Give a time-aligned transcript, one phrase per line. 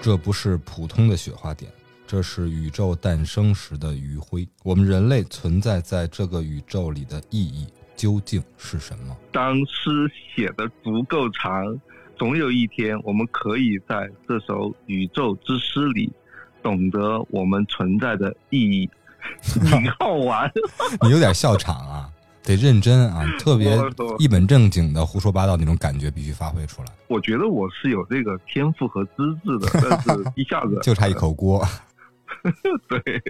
[0.00, 1.68] 这不是普通的雪花点，
[2.06, 4.48] 这是宇宙诞生时的余晖。
[4.62, 7.66] 我们人类存在在这个宇宙里的意义
[7.96, 9.16] 究竟是什么？
[9.32, 11.80] 当诗写的足够长，
[12.16, 16.12] 总有一天我们可以在这首宇宙之诗里
[16.62, 18.88] 懂得我们存在的意义。
[19.42, 20.48] 挺好玩，
[21.02, 21.85] 你有点笑场啊。
[22.46, 23.76] 得认真啊，特别
[24.18, 26.88] 一本正经的胡说八道那种感觉必须发挥出来。
[27.08, 31.66] 我觉得我是有这个天赋和资质的，但是一下子 就差一口锅。
[32.88, 33.22] 对，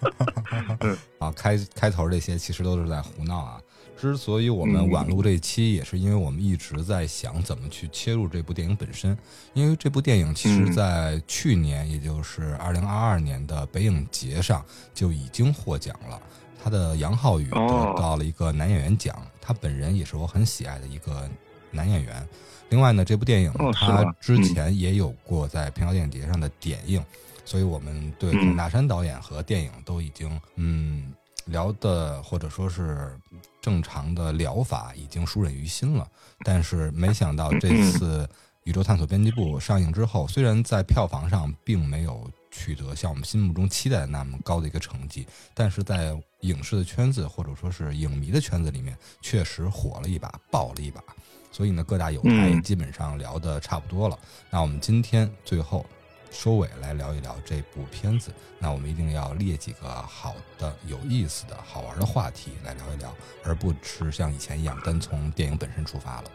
[1.18, 3.60] 啊，开开头这些其实都是在胡闹啊。
[3.96, 9.16] 之所以我们晚录这期，也是因为我们一直在想怎么去切入这部电影本身。
[9.52, 14.64] 因为这部电影其实在去年，也就是二零二二年的北影节上
[14.94, 16.20] 就已经获奖了。
[16.64, 21.28] 他的杨浩宇得到了一个男演员奖，他本人也是我很喜爱的一个
[21.70, 22.26] 男演员。
[22.70, 27.04] 另外呢，这部电影他之前也有过在平遥电影节上的点映，
[27.44, 31.12] 所以我们对孔大山导演和电影都已经嗯
[31.44, 33.14] 聊的或者说是
[33.60, 36.08] 正常的疗法已经熟稔于心了。
[36.46, 38.24] 但是没想到这次
[38.64, 42.30] 《宇宙探索编辑部》上映之后，虽然在票房上并没有。
[42.56, 51.02] 取得像我们心目中期待的那么高的一个成绩，但是在影视的圈子或者说是影迷的圈子里面，确实火了一把，爆了一把。
[51.50, 54.16] 所以呢，各大有台基本上聊的差不多了。
[54.50, 55.84] 那我们今天最后
[56.30, 58.32] 收尾来聊一聊这部片子。
[58.60, 66.30] 那我们一定要列几个好的、有意思的、好玩的话题来聊一聊，而不是像以前一样单从电影本身出发了。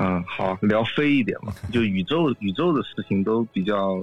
[0.00, 4.02] 嗯，好，聊飞一点嘛， 就宇宙宇宙的事情都比较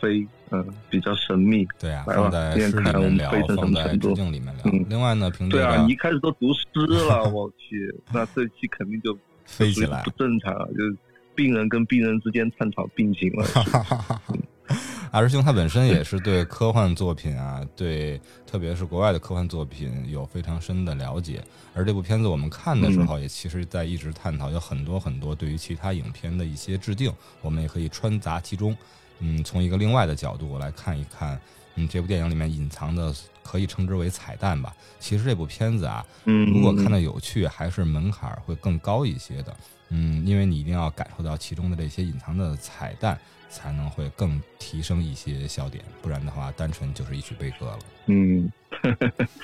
[0.00, 0.26] 飞。
[0.50, 1.66] 嗯，比较神秘。
[1.80, 4.72] 对啊，放在诗里面聊，放在致敬里面聊。
[4.88, 10.96] 另外呢，凭这个，对啊，你一开始都读诗了， 我去，那这期肯定就飞起来，不正常，就是
[11.34, 13.44] 病人跟病人之间探讨病情了。
[15.14, 21.40] 阿师兄他本身也是对科幻作品啊，对特别是国外的科幻作品有非常深的了解。
[21.72, 28.76] 而这部片子我们看的时候，也其实在一直探讨有很多很多对于其他影片的一些制定，我们也可以穿杂其中。
[29.20, 31.40] 嗯，从一个另外的角度来看一看，
[31.76, 33.14] 嗯，这部电影里面隐藏的
[33.44, 34.74] 可以称之为彩蛋吧。
[34.98, 39.56] 其实这部片子啊，嗯，如果看的有趣，还是门槛会更高一些的。
[39.90, 43.16] 嗯，因为你一定要感受到其中的这些隐藏的彩蛋，
[43.54, 45.84] 才能会更提升一些笑点。
[46.02, 47.78] 不然的话，单纯就是一曲悲歌了。
[48.06, 48.50] 嗯，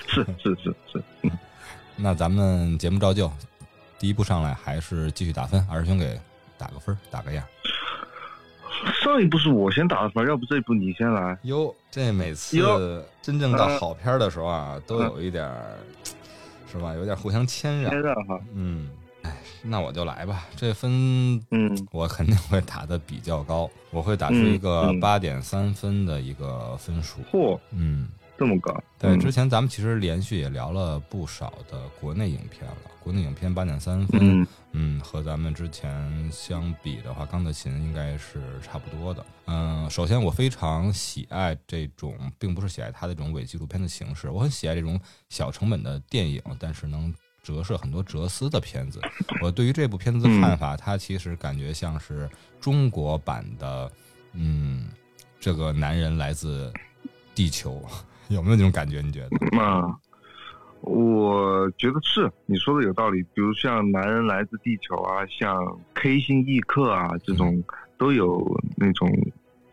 [0.08, 1.02] 是是是是。
[1.94, 3.30] 那咱们节目照旧，
[3.98, 6.18] 第一步上来还是继续打分，二师兄给
[6.58, 7.44] 打个分，打个样。
[9.02, 11.38] 上一部是我先打的分，要不这一部你先来。
[11.42, 15.78] 哟，这每次真正到好片的时候啊，都有一点儿，
[16.70, 16.94] 是吧？
[16.94, 18.40] 有点互相谦让，谦让哈。
[18.54, 18.90] 嗯，
[19.22, 20.46] 哎，那我就来吧。
[20.56, 27.20] 这分，嗯，我肯定会打的比较高，我会打出一个八点三分的一个分数。
[27.32, 28.08] 嚯，嗯。
[28.38, 28.74] 这么高？
[28.98, 32.76] 对，之前咱们其实连续也聊了不少的国内影片了。
[32.98, 39.26] 国内影片八点三分，嗯，和咱们之前相比的话，《钢的琴》应该是差不多的。
[39.44, 44.98] 嗯，首先我非常喜爱这种，并不是喜爱它的这种伪纪录片的形式，我很喜爱这种
[45.28, 49.00] 小成本的电影，但是能折射很多哲思的片子。
[49.42, 52.28] 我对于这部片子的看法，它其实感觉像是
[52.60, 53.90] 中国版的，
[54.34, 54.88] 嗯，
[55.38, 56.72] 这个男人来自
[57.34, 57.82] 地球。
[58.28, 59.00] 有没有那种感觉？
[59.00, 59.58] 你觉得？
[59.58, 59.98] 啊，
[60.82, 63.22] 我觉得是你说的有道理。
[63.34, 65.56] 比如像《男人来自地球》啊，像
[65.94, 67.60] 《K 星异客》啊，这种
[67.98, 68.40] 都有
[68.76, 69.10] 那种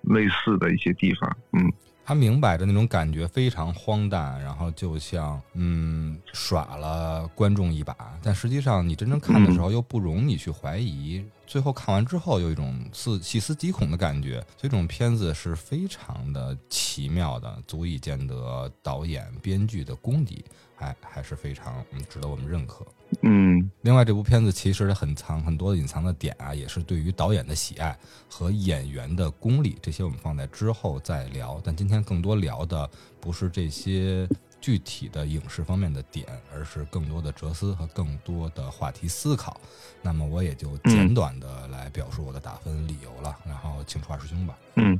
[0.01, 1.38] 类似的一些地方。
[1.51, 1.72] 嗯。
[2.07, 20.46] 他明摆着那种感觉非常荒诞，然后就像嗯耍了观众一把，但实际上你真正看的时候又不容你去怀疑，最后看完之后有一种似细思极恐的感觉，所以这种片子是非常的奇妙的，足以见得导演编剧的功底。
[20.78, 22.85] 还还是非常嗯值得我们认可。
[23.22, 27.97] 嗯，另外这部片子其实很藏很多隐藏的点啊，也是对于导演的喜爱
[28.29, 31.59] 和演员的功力，这些我们放在之后再聊。
[31.64, 32.90] 但今天更多聊的
[33.22, 34.28] 不是这些
[34.59, 39.59] 具体的影视方面的点，而是更多的哲思和更多的话题思考。
[40.02, 43.34] 那么我也就简短的来表述我的打分理由了。
[43.46, 44.58] 然后请出二师兄吧。
[44.76, 45.00] 嗯，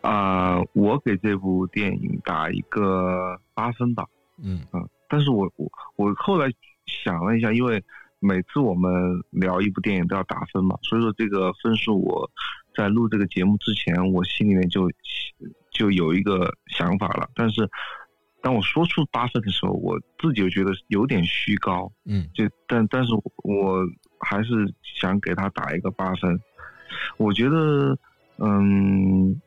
[0.00, 4.04] 啊，我给这部电影打一个八分吧。
[4.38, 4.88] 嗯嗯。
[5.08, 6.50] 但是我我我后来
[6.86, 7.82] 想了一下，因为
[8.18, 8.90] 每次我们
[9.30, 12.30] 聊一部电影都要打分嘛，所以说这个分数我
[12.74, 14.90] 在录这个节目之前，我心里面就
[15.70, 17.28] 就有一个想法了。
[17.34, 17.68] 但是
[18.42, 23.12] 当我说出八分的时候，我自己又觉得有点虚高，嗯就但但是
[23.42, 23.80] 我
[24.20, 26.40] 还是想给他打一个八分。
[27.16, 27.98] 我觉得，
[28.38, 29.40] 嗯，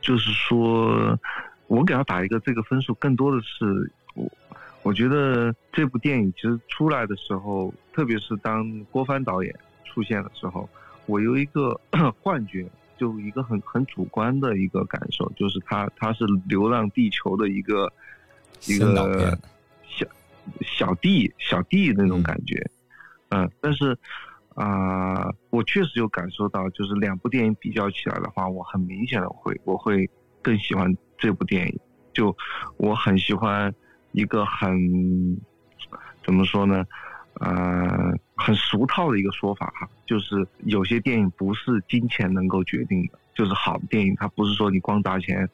[0.00, 1.18] 就是说
[1.66, 3.92] 我给他打一个这个分数，更多的是
[4.84, 9.52] 我我觉得这部电影其实出来的时候，特别是当郭帆导演
[9.84, 10.68] 出现的时候，
[11.06, 11.80] 我有一个
[12.22, 12.64] 幻觉，
[12.96, 17.92] 就一个很很主观的一个感受，就是他他是《流浪地球》的一个
[18.66, 19.36] 一个
[19.84, 20.06] 小
[20.60, 22.64] 小弟小弟那种感觉，
[23.30, 23.98] 嗯，但是
[24.54, 30.08] 啊、我确实有感受到，就是两部电影比较起来的话，我很明显的会我会
[30.40, 31.80] 更喜欢这部电影，
[32.12, 32.36] 就
[32.76, 33.74] 我很喜欢
[34.14, 35.36] 一个很
[36.24, 36.86] 怎么说呢？
[37.40, 45.48] 呃，很俗套的一个说法哈，就是有些电影不是金钱能够决定的，就是好的电影，它不是说你光砸钱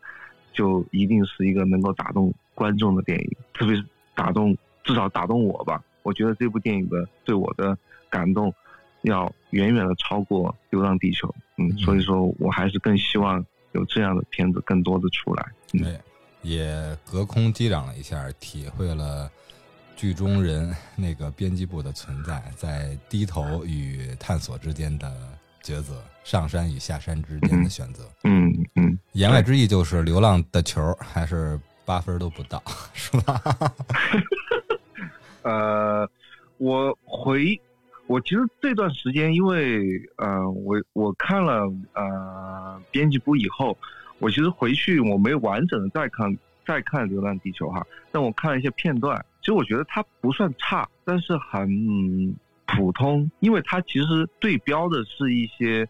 [0.52, 3.82] 就一定是一个能够打动观众的电影，特别是
[4.14, 4.54] 打动
[4.84, 5.82] 至少打动我吧。
[6.02, 7.76] 我觉得这部电影的对我的
[8.10, 8.52] 感动
[9.00, 11.26] 要远远的超过《流浪地球》，
[11.56, 13.42] 嗯，所以说我还是更希望
[13.72, 15.46] 有这样的片子更多的出来。
[15.72, 15.98] 嗯，
[16.42, 19.30] 也隔空击掌了一下，体会了
[19.96, 25.12] 剧中人那个编辑部的存在，在低头与探索之间的
[25.62, 28.04] 抉择，上山与下山之间的选择。
[28.24, 32.62] 嗯嗯，言外之意就是，流浪的球还是八分都不到，
[32.94, 33.40] 是吧？
[35.42, 36.08] 呃，
[36.58, 37.60] 我回，
[38.06, 43.76] 我其实这段时间，因为呃，我我看了呃编辑部以后，
[44.20, 51.68] 我其实回去我没完整的再看再看《流浪地球》哈，但我看了一些片段，其实我觉得它不算差，但是很
[52.66, 55.88] 普通，因为它其实对标的是一些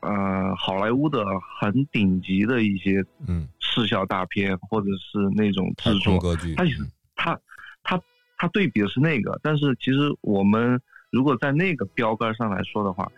[0.00, 1.24] 呃好莱坞的
[1.60, 7.38] 很顶级的一些嗯，视效大片，或者是那种制作，空歌剧，它其实它
[7.82, 8.00] 它
[8.38, 10.80] 它对比的是那个，但是其实我们
[11.10, 13.10] 如果在那个标杆上来说的话，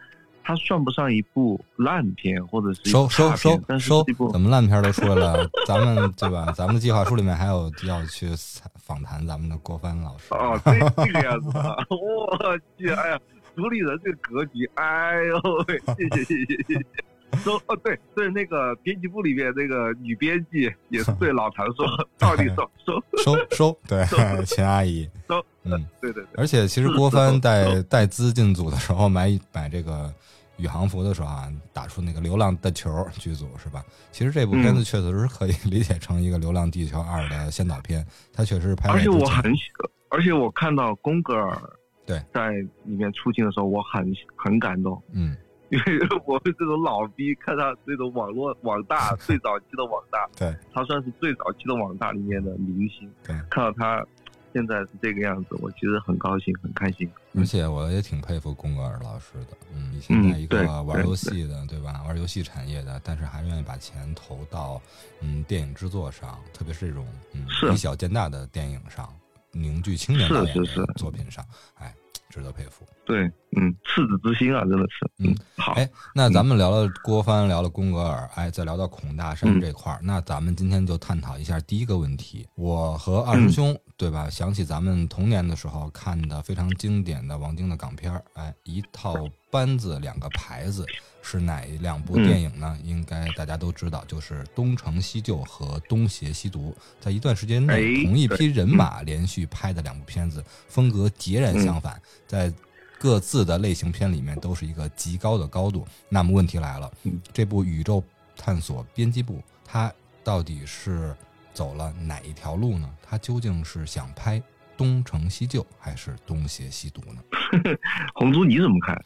[0.44, 5.48] 它算不上一部烂片或者是收收收，但是收怎么烂片都出来了？
[5.66, 6.52] 咱们对吧？
[6.54, 8.28] 咱们的计划书里面还有要去
[8.76, 10.34] 访谈咱们的郭帆老师。
[10.34, 13.20] 哦，这这个样子啊， 我去，哎呀，
[13.56, 16.86] 主理人这个格局，哎呦喂，谢谢谢谢谢谢。
[17.36, 21.86] 收哦，对对，那个编辑部里面那个女编辑也是对 老谭说，
[22.18, 30.12] 到底收收 收收，对收， 秦阿姨，收，嗯，对对对，而且其实郭帆是带带资进组的时候买买这个
[30.58, 33.84] 宇航服的时候啊，打出那个《流浪的球》剧组是吧？
[34.12, 39.62] 其实这部片子嗯确实是可以理解成一个《流浪地球二》的先导片，它确实是拍而且我很喜，
[40.10, 41.60] 而且我看到宫格尔
[42.06, 42.50] 对在
[42.84, 45.36] 里面出镜的时候，我很很感动，嗯，
[45.74, 54.04] 因为我们这种老逼看他这种网络网大 最早期的网大，对，他算是最早期的网大里面的明星，对看到他
[54.52, 57.10] 现在是这个样子，我其实很高兴，很开心。
[57.36, 62.04] 而且我也挺佩服宫格尔老师的，嗯，你现在一个玩游戏的，对吧？
[62.06, 64.80] 玩游戏产业的，但是还愿意把钱投到
[65.20, 69.12] 嗯电影制作上，特别是这种嗯以小见大的电影上，
[69.50, 70.46] 凝聚青年的
[70.94, 71.44] 作品上，
[71.74, 71.92] 哎，
[72.28, 72.86] 值得佩服。
[73.04, 82.46] 对，嗯，赤子之心啊，真的是，嗯，好，哎，那咱们聊了郭帆，聊了宫格尔，哎，再聊到孔大山嗯这块儿，那咱们今天就探讨一下第一个问题。
[82.54, 84.30] 我和二师兄，对吧？
[84.30, 89.14] 想起咱们童年的时候看的非常经典的王晶的港片儿，哎，一套
[89.50, 90.86] 班子两个牌子
[91.26, 92.78] 是哪两部电影呢？
[92.84, 96.76] 应该大家都知道，就是《东成西就》和《东邪西毒》。
[97.00, 102.52] 在一段时间内，哎同一批人马连续拍的两部片子，风格截然相反，在
[102.98, 105.86] 各自的类型片里面都是一个极高的高度。
[106.10, 108.04] 那么问题来了嗯，这部宇宙
[108.36, 109.90] 探索编辑部，它
[110.22, 111.16] 到底是
[111.54, 112.88] 走了哪一条路呢？
[113.02, 114.42] 它究竟是想拍
[114.76, 117.22] 东成西就，还是东邪西毒呢？
[118.14, 119.02] 红猪你怎么看？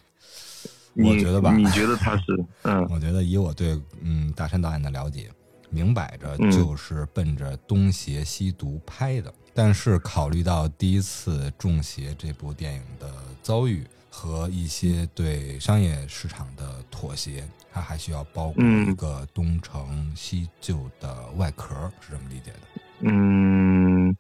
[1.01, 5.31] 你我觉得吧你觉得他是， 嗯我觉得以我对嗯大山导演的了解，
[5.71, 9.33] 明摆着嗯就是奔着东邪西毒拍的。
[9.55, 13.13] 但是考虑到第一次《中邪》这部电影的
[13.43, 22.59] 遭遇和一些对商业市场的妥协，它还需要包裹嗯一个东成西就的外壳，是这么理解的。
[23.01, 24.15] 嗯，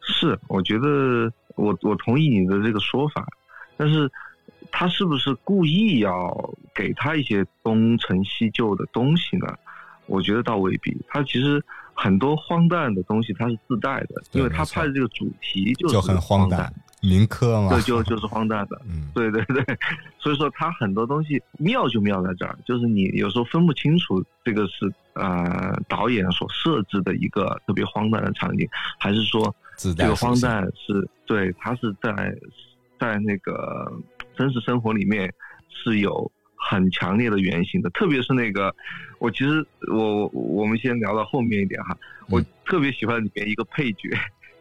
[0.00, 3.26] 是，我觉得我我同意你的这个说法，
[3.76, 4.10] 但是
[4.70, 9.46] 他是不是故意要给他一些东成西就的东西呢？
[10.06, 11.60] 我觉得倒未必，他其实
[11.92, 16.74] 很多荒诞的东西他是自带的，因为他拍的这个主题就就是很荒诞诞。
[17.02, 18.80] 民科嘛，对就就是荒诞的。
[18.88, 19.64] 嗯，对对对，
[20.18, 28.66] 所以说他很多东西妙就妙在这儿，就是你有时候分不清楚这个是呃导演所设置的一个特别荒诞的场景，
[28.98, 32.34] 还是说这个荒诞是对他是在
[32.98, 33.92] 在那个
[34.36, 35.32] 真实生活里面
[35.68, 38.74] 是有很强烈的原型的，特别是那个
[39.18, 41.96] 我其实我我们先聊到后面一点哈，
[42.28, 44.10] 我嗯特别喜欢里面一个配角。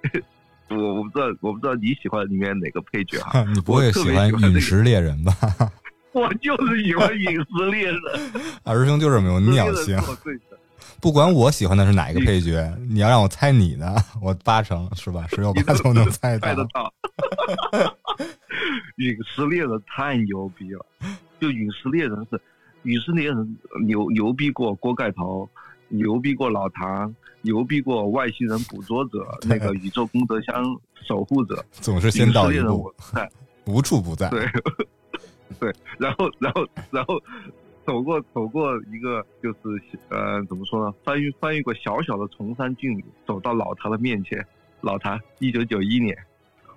[0.68, 3.46] 我我不知道，我不知道你喜欢里面哪个配角哈？
[3.54, 5.34] 你不会喜欢陨石猎人吧？
[6.12, 8.00] 我就是喜欢陨石猎人，
[8.64, 10.60] 二师兄就是没有尿陨石猎性人是，我最喜欢
[11.00, 15.28] 不管我喜欢的是哪一个配角，你要让我猜你的，我八成是吧？
[15.30, 16.66] 十有八九能猜到猜得。
[16.74, 16.92] 到。
[18.98, 20.86] 陨石猎人太牛逼了，
[21.40, 22.40] 就陨石猎人是
[22.84, 25.50] 陨石猎人牛牛逼过锅盖头，
[25.90, 30.64] 牛逼过老唐，牛逼过外星人捕捉者， 那个宇宙功德箱
[31.04, 31.64] 守护者。
[31.72, 32.50] 总是先到
[33.66, 34.30] 无处不在。
[34.30, 34.46] 对
[35.60, 37.22] 对，然后然后然后
[37.86, 44.46] 走过走过一个就是呃怎么说呢，翻越翻越过小小的崇山峻岭，走到老唐的面前。
[44.82, 46.16] 老唐，一九九一年，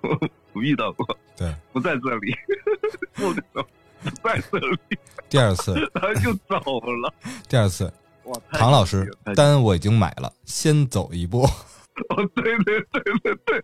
[0.53, 1.05] 我遇到过，
[1.37, 2.35] 对，不在这里，
[3.13, 4.97] 不不在这里，
[5.29, 7.13] 第二次，然后就走了。
[7.47, 7.91] 第二次，
[8.25, 11.43] 哇，唐老师单我已经买了，先走一步。
[11.43, 13.63] 哦，对对对对对，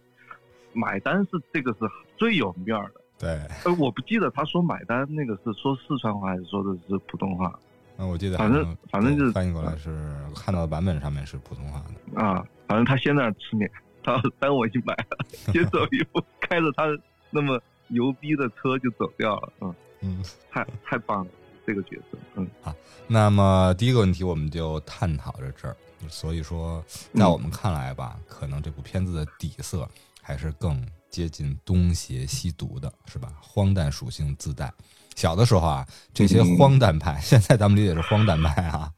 [0.74, 1.80] 买单是这个是
[2.18, 3.01] 最有面儿的。
[3.18, 3.30] 对，
[3.63, 7.58] 呃，我不记得他说买单那个是说四川话还是说的是普通话
[7.98, 11.82] 那我记得反正反正就是翻译过来是看到的版本上面是普通话
[12.13, 12.22] 的。
[12.22, 12.46] 啊？
[12.68, 13.72] 反正他先在那吃面，
[14.05, 16.83] 他单我已经买了，先走一步，开着他
[17.31, 19.53] 那么牛逼的车就走掉了。
[19.62, 21.31] 嗯，嗯，太太棒了，
[21.65, 22.17] 这个角色。
[22.35, 22.74] 嗯好
[23.07, 25.75] 那么第一个问题我们就探讨着这儿。
[26.07, 26.83] 所以说，
[27.15, 29.89] 在我们看来吧，可能这部片子的底色
[30.21, 33.33] 还是更接近东邪西毒的，是吧？
[33.41, 34.71] 荒诞属性自带。
[35.15, 38.91] 小的时候啊，这些荒诞派， 现在咱们理解是荒诞派啊，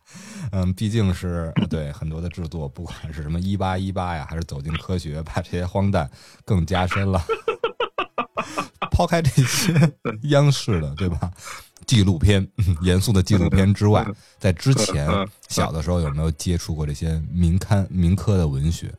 [0.52, 6.10] 嗯，毕竟是呃对很多的制作，不管是什么一八一八呀，还是走进科学，把这些荒诞
[6.46, 7.22] 更加深了。
[8.92, 9.74] 抛开这些
[10.24, 11.32] 央视的，对吧？
[11.86, 14.06] 纪录片，嗯严肃的纪录片之外，
[14.40, 18.92] 在之前嗯小的时候有没有接触过这些民刊、民科的文学？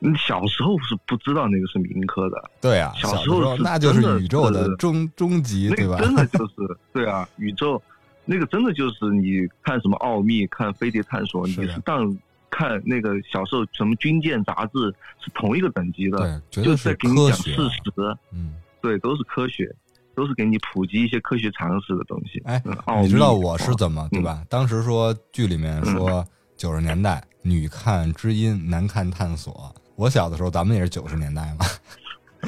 [0.00, 5.96] 你小时候是不知道那个是民科的，对啊，小时时候那就是宇宙的终终极，对吧？
[6.00, 7.80] 那个真的就是对啊，宇宙
[8.24, 12.16] 那个真的就是你看什么奥秘，看飞碟探索，你是当
[12.50, 14.78] 看那个小时候什么军舰杂志
[15.20, 17.52] 是同一个等级的，就是在给你讲事。
[17.52, 19.68] 实，嗯，对，都是科学，
[20.14, 22.40] 都是给你普及一些科学常识的东西。
[22.44, 22.62] 哎
[23.02, 24.44] 你知道我是怎么对吧？
[24.48, 26.24] 当时说剧里面说
[26.56, 29.74] 九十年代女看知音，男看探索。
[29.96, 31.66] 我小的时候，咱们也是九十年代嘛。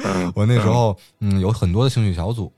[0.05, 2.51] 嗯，我那时候嗯有很多的兴趣小组，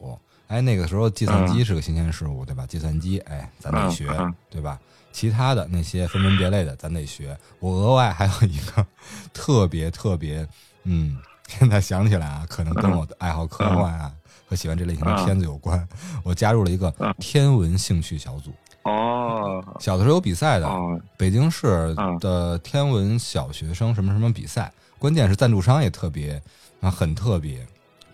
[0.49, 2.65] 哎，那个时候计算机是个新鲜事物，对吧？
[2.67, 4.79] 计算机，哎，咱得嗯学嗯，对吧？
[5.11, 7.37] 其他的那些分门别类的，咱得学。
[7.59, 8.85] 我额外还有一个
[9.31, 10.47] 特别特别，
[10.85, 14.11] 嗯，现在想起来啊，可能跟我的爱好科幻啊
[14.47, 15.87] 和喜欢这类型的片子有关。
[16.23, 18.51] 我加入了一个嗯天文兴趣小组。
[18.83, 26.41] 哦小的时候有比赛的，哦，北京市嗯的天文小学生什么什么比赛，关键是赞助商也特别
[26.81, 27.63] 啊，很特别，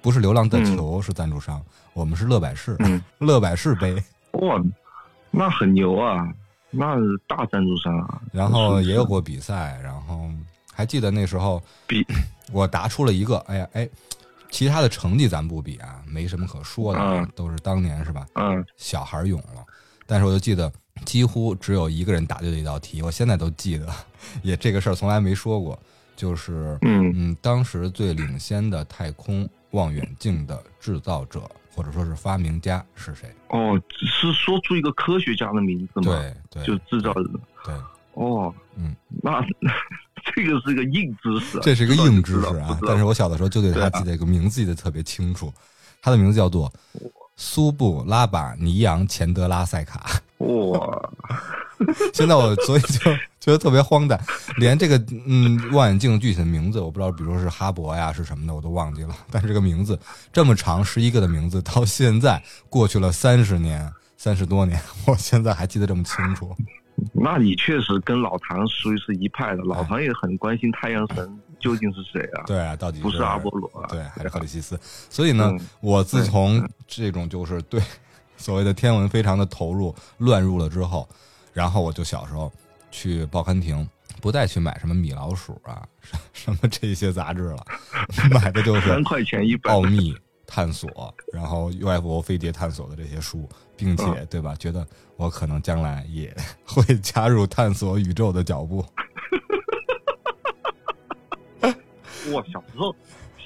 [0.01, 1.63] 不是流浪地球是赞助商，
[1.95, 3.95] 我们是乐百氏，嗯，乐百氏杯，
[4.33, 4.61] 哇，
[5.31, 6.29] 那很牛啊，
[6.69, 8.21] 那是大赞助商啊。
[8.33, 10.29] 然后是也有过比赛，然后
[10.73, 12.05] 还记得那时候比
[12.51, 13.89] 我答出了一个，哎呀哎，
[14.49, 18.27] 其他的成绩咱不比啊，没什么可说的，嗯都是当年是吧？
[18.33, 19.63] 嗯小孩儿勇了，
[20.05, 20.69] 但是我就记得
[21.05, 23.87] 几乎只有一个人答对了一道题，我现在都记得，
[24.43, 25.79] 也这个事儿从来没说过，
[26.13, 27.13] 就是嗯。
[27.15, 33.29] 嗯，当时最领先的太空望远镜的制造者或者说是发明家是谁？
[33.50, 37.29] 哦，是说出一个科学家的名字吗？，对对，就制造人。
[37.65, 37.75] 对，
[38.13, 39.46] 哦，嗯，那
[40.34, 42.48] 这个是个硬知识啊，这是一个硬知识。
[42.58, 45.53] 啊但是我小的时候就对他记得一个名字记得特别清楚，
[46.01, 46.72] 他的名字叫做
[47.36, 50.10] 苏布拉巴尼扬钱德拉塞卡。
[50.38, 51.10] 哇，
[52.13, 54.20] 现在我所以就觉得特别荒诞，
[54.58, 60.00] 连这个嗯望远镜具体的名字我不知道，比如说是哈勃呀是什么的我都忘记了，但是这个名字
[60.32, 66.55] 这么长十一个的名字，到现在过去了三十年三十多年，我现在还记得这么清楚。
[67.12, 72.44] 那你确实跟老唐属于是一派的，老唐也很关心太阳神究竟是谁啊？
[72.48, 73.86] 对啊，到底不是阿波罗啊？
[73.89, 74.79] 对，还是赫里西斯。
[75.10, 77.82] 所以呢，嗯我自从这种就是对
[78.38, 81.08] 所谓的天文非常的投入、乱入了之后，
[81.55, 82.51] 然后我就小时候
[82.91, 83.88] 去报刊亭，
[84.21, 86.17] 不再去买什么米老鼠啊、什
[86.51, 87.65] 什么这些杂志了，
[88.29, 90.13] 买的就是三块钱一本奥秘、
[90.45, 93.47] 探索，然后 UFO 飞碟探索的这些书，
[93.77, 94.53] 并且对吧？
[94.55, 94.85] 觉得
[95.15, 96.35] 我可能将来也
[96.65, 98.85] 会加入探索宇宙的脚步。
[102.33, 102.93] 我，小时候，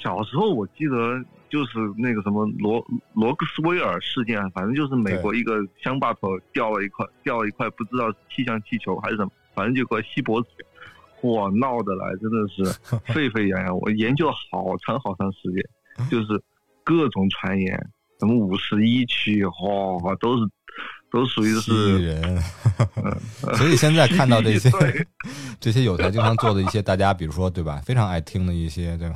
[0.01, 10.47] 小时候我记得就是那个什么罗罗克斯威尔事件，反正就是美国一个乡坝头掉了一块掉了一块不知道气象气球还是什么，反正就块锡箔纸，
[11.23, 12.63] 哇，闹得来真的是
[13.13, 13.77] 沸沸扬扬。
[13.77, 16.41] 我研究了好长好长时间，就是
[16.83, 17.75] 各种传言，
[18.19, 20.49] 什么五十一区，哇，都是。
[21.11, 22.39] 都属于是人，
[23.57, 24.69] 所以现在看到这些
[25.59, 29.15] 这些有台经常做的一些大家，比如说对吧，非常爱听的一些对吧，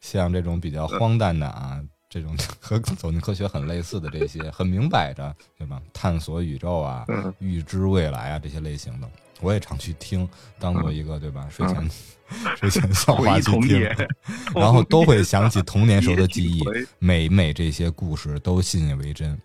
[0.00, 7.04] 像这种比较荒诞的啊，这种 和走进科学很类似的这些，很明摆着对吧，探索宇宙啊，
[7.38, 9.08] 预知未来啊这些类型的，
[9.40, 10.28] 我也常去听，
[10.58, 11.90] 当做一个对吧，睡前
[12.56, 13.80] 睡前笑话去听，
[14.54, 16.62] 然后都会想起童年时候的记忆，
[16.98, 19.38] 每每这些故事都信以为真。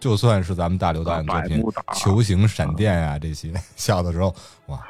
[0.00, 1.60] 就算是咱们大刘导演作品
[1.98, 4.32] 《球形闪电》啊，这些小的时候
[4.66, 4.80] 哇，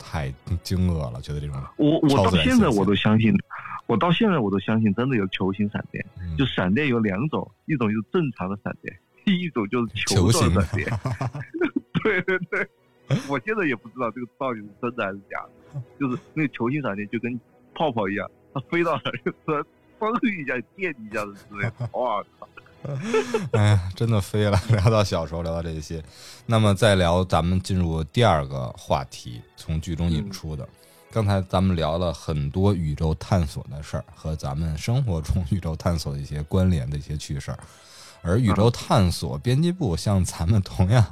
[0.00, 0.34] 太
[0.64, 3.32] 惊愕了，觉得这种我我到现在我都相信，
[3.88, 6.04] 我到现在我都相信真的有球形闪电。
[6.36, 10.86] 就闪电有两种，一种就是正常的闪电，一种就是球形闪电。
[12.04, 12.68] 对对对，
[13.28, 15.82] 我现在也不知道这个到底是真的还是假的。
[15.98, 17.40] 就是那个球形闪电就跟
[17.74, 19.64] 泡泡一样，它飞到哪就突然
[19.98, 22.48] 嘣一下电一下子之类的，哇靠！
[23.58, 24.56] 哎呀，真的飞了！
[24.70, 26.00] 聊到小时候，聊到这些，
[26.46, 30.68] 那么再聊，咱们进入第二个话题，从剧中引出的。
[31.10, 37.58] 刚才咱们聊了很多宇宙探索的事儿，和咱们生活中宇宙探索的一些关联的一些趣事儿。
[38.20, 41.04] 而宇宙探索编辑部，像咱们同样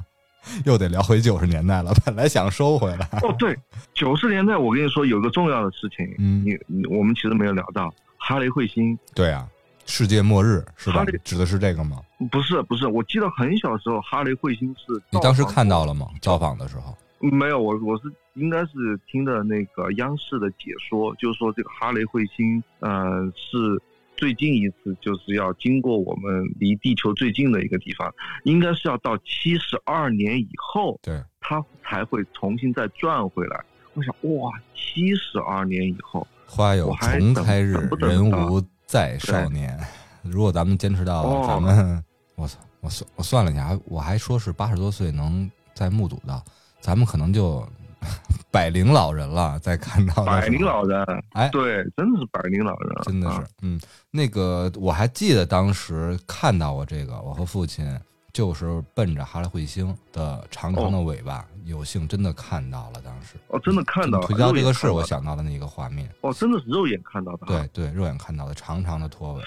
[0.65, 1.91] 又得聊回九十年代了。
[2.05, 3.09] 本来想收回来。
[3.23, 3.57] 哦，对，
[3.93, 8.97] 九十年代，我跟你说有个重要的事情，嗯，你我们其实没有聊到哈雷彗星。
[9.15, 9.47] 对啊。
[9.89, 11.05] 世界末日是吧？
[11.23, 12.01] 指的是这个吗？
[12.29, 12.87] 不是，不是。
[12.87, 15.01] 我记得很小时候，哈雷彗星是。
[15.09, 16.07] 你当时看到了吗？
[16.21, 16.93] 造访的时候？
[17.19, 18.03] 没有，我我是
[18.35, 23.81] 应该是听的那个央视的解说，就是说这个哈雷彗星，呃，是
[24.15, 33.63] 最近一次就是要经过我们离地球最近的一个地方，应该是要到七十二年以后，对，它才会重新再转回来。
[33.93, 38.61] 我想，哇，七十二年以后，花有重开日，人无。
[38.87, 39.77] 再少年，
[40.23, 42.01] 如果咱们坚持到咱们，
[42.35, 46.41] 我操，我算我算了一下，我还说是八十多岁能再目睹到，
[46.79, 47.67] 咱们可能就
[48.51, 49.59] 百龄老人了。
[49.59, 53.79] 再看到百龄老人，哎，对，真的是百龄老人，真的是，嗯，
[54.11, 57.99] 那个我还记得当时看到过这个，我和父亲。
[58.33, 63.01] 就是奔着哈雷彗星的长长的尾巴，有幸真的看到了。
[63.03, 64.27] 当时哦，真的看到了。
[64.27, 66.07] 推销这个事我想到的那个画面。
[66.21, 67.47] 哦，真的是肉眼看到的。
[67.47, 69.43] 对对，肉眼看到的长长的拖尾。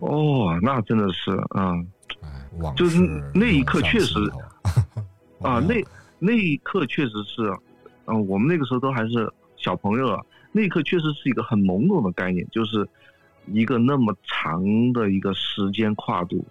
[0.00, 1.86] 哦，那真的是，嗯，
[2.22, 2.28] 哎，
[2.58, 2.98] 往就是
[3.32, 4.18] 那一刻确实
[5.40, 5.74] 啊，那
[6.24, 7.52] 那一刻确实是，
[8.06, 12.88] 嗯，我们那个时候都还是小朋友啊，那一刻确实是一个很懵懂的概念，就是
[13.46, 16.44] 一个那么长的一个时间跨度。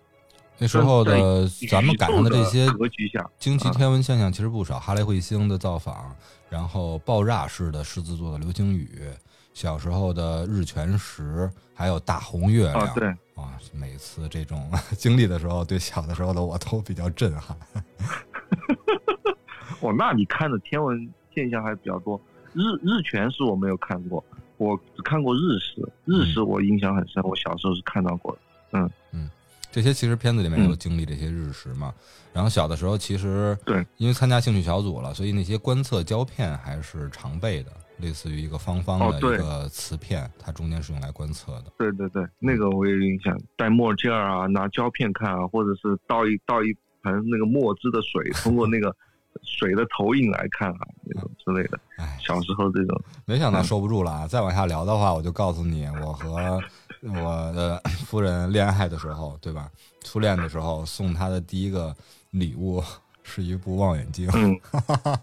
[0.57, 6.13] 那时候的咱们赶上的这些格局下，惊奇天文现象其实不少，哈雷彗星的造访，
[6.49, 8.99] 然后爆炸式的狮子座的流星雨，
[9.53, 12.93] 小时候的日全食，还有大红月亮。
[12.93, 17.57] 对，啊，每次这种 经历的时候，对小的时候的我都比较震撼。
[19.81, 22.19] 哦，那你看的天文现象还比较多。
[22.53, 24.23] 日日全食我没有看过，
[24.57, 25.87] 我只看过日食。
[26.05, 28.39] 日食我印象很深，我小时候是看到过的。
[28.71, 29.29] 嗯嗯。
[29.71, 31.93] 这些其实片子里面有经历这些日食嘛，
[32.33, 41.71] 然后小的时候其实对，因为参加兴趣小组了，所以那些观测胶片还是常备的，类似于一个方方的一个磁片，它中间是用来观测的。
[41.77, 48.93] 对对对，那个我也有印象，戴墨镜啊，拿胶片看啊，或者是倒一倒一盆那个墨汁的水，通过那个
[49.43, 51.79] 水的投影来看啊，那种之类的。
[51.97, 54.27] 哎，小时候这种，没想到收不住了啊！
[54.27, 56.59] 再往下聊的话，我就告诉你，我和。
[57.03, 59.67] 我的夫人恋爱的时候，对吧？
[60.03, 61.95] 初恋的时候送她的第一个
[62.29, 62.79] 礼物
[63.23, 64.29] 是一部望远镜。
[64.35, 64.55] 嗯，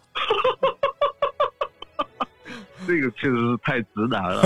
[2.85, 4.43] 这个确实是太直男了，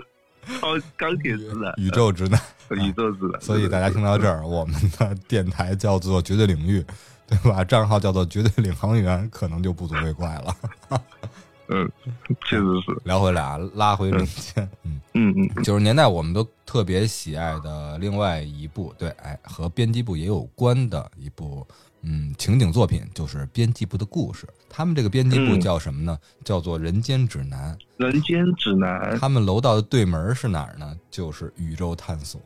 [0.58, 2.40] 超钢铁直男，宇宙直男，
[2.82, 3.38] 宇宙直男。
[3.42, 6.82] 所以大家听到这儿，我们的电台叫做绝对领域，
[7.30, 7.62] 对吧？
[7.64, 10.56] 账号叫做绝对领航员，可能就不足为怪了。
[11.68, 11.88] 嗯，
[12.48, 12.94] 确实是。
[13.04, 14.68] 聊回来啊，拉回人间。
[14.82, 21.64] 嗯嗯嗯，九十年代我们都特别喜爱的另外一部，对，哎，和编辑部也有关的一部，
[22.02, 24.48] 嗯，情景作品，就是编辑部的故事。
[24.68, 26.18] 他们这个编辑部叫什么呢？
[26.44, 27.76] 叫做《人间指南》。
[28.04, 29.16] 人间指南。
[29.18, 30.96] 他们楼道的对门是哪儿呢？
[31.10, 32.40] 就是宇宙探索。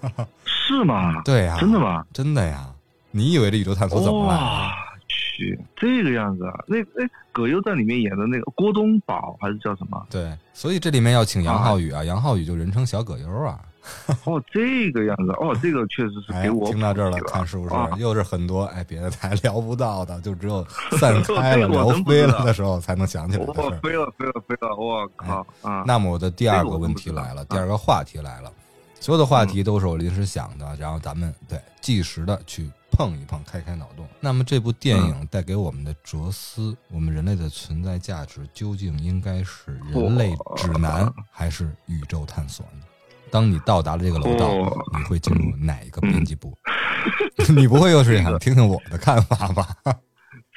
[0.44, 1.22] 是吗？
[1.24, 2.04] 对呀，真的吗？
[2.12, 2.71] 真的呀。
[3.12, 4.72] 你以为这宇宙探索怎么了？
[5.08, 6.54] 去这个样子啊？
[6.66, 10.06] 那那，葛优在里面演的那个郭东宝还是叫什么？
[10.10, 13.60] 对，所以这里面要请杨浩宇啊，杨浩宇就人称小葛优啊。
[14.24, 20.64] 哦，这个样子哦，这个确实是给我听到这儿了，看是不是又是很多哎别的台聊不到的，就只有
[20.98, 23.60] 散开了 聊飞了的时候才能想起来的事。
[23.82, 25.82] 飞了飞了飞了，我靠啊！
[25.84, 28.52] 那么我的第二个问题来了，第二个话题来了，
[29.00, 32.70] 所有的话题都是我临时想的，然后咱们对计时的去。
[32.92, 34.06] 碰一碰，开开脑洞。
[34.20, 42.84] 那么，这部电影带给我们的哲思，我们人类的存在价值究竟应该是人类指南，还是宇宙探索呢？
[43.30, 44.54] 当你到达了这个楼道，
[44.96, 46.56] 你会进入哪一个编辑部？
[47.56, 49.66] 你不会又是想听听我的看法吧？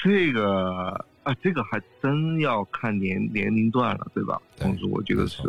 [0.04, 0.90] 这个
[1.24, 4.40] 啊，这个还真要看年年龄段了，对吧？
[4.60, 5.42] 同时，我觉得是，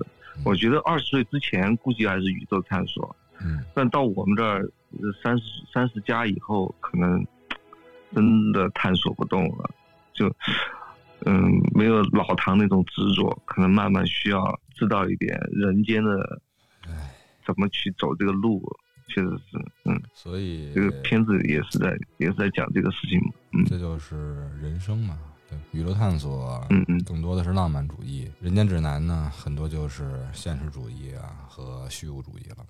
[0.45, 3.15] 我觉得二十岁之前估计还是宇宙探索。
[3.47, 4.69] 嗯，但到我们这儿
[5.23, 7.25] 三十三十加以后，可能
[8.13, 9.71] 真的探索不动了，
[10.13, 10.27] 就
[11.25, 16.41] 嗯，没有老唐那种执着，可能慢慢需要知道一点人间的，
[16.87, 17.15] 唉，
[17.47, 18.63] 怎么去走这个路，
[19.09, 24.17] 确实是，嗯，所以这个片子也是在也是在讲这个事情嘛，嗯，这就是
[24.61, 32.65] 人生嘛，对，宇宙探索，嗯嗯，更多的是浪漫主义，人间指南呢，很多就是现实主义啊和虚无主义了。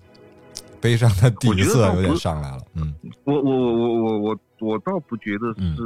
[0.79, 5.83] 悲伤的底色有点上来了，嗯，我我我我我我我倒不觉得是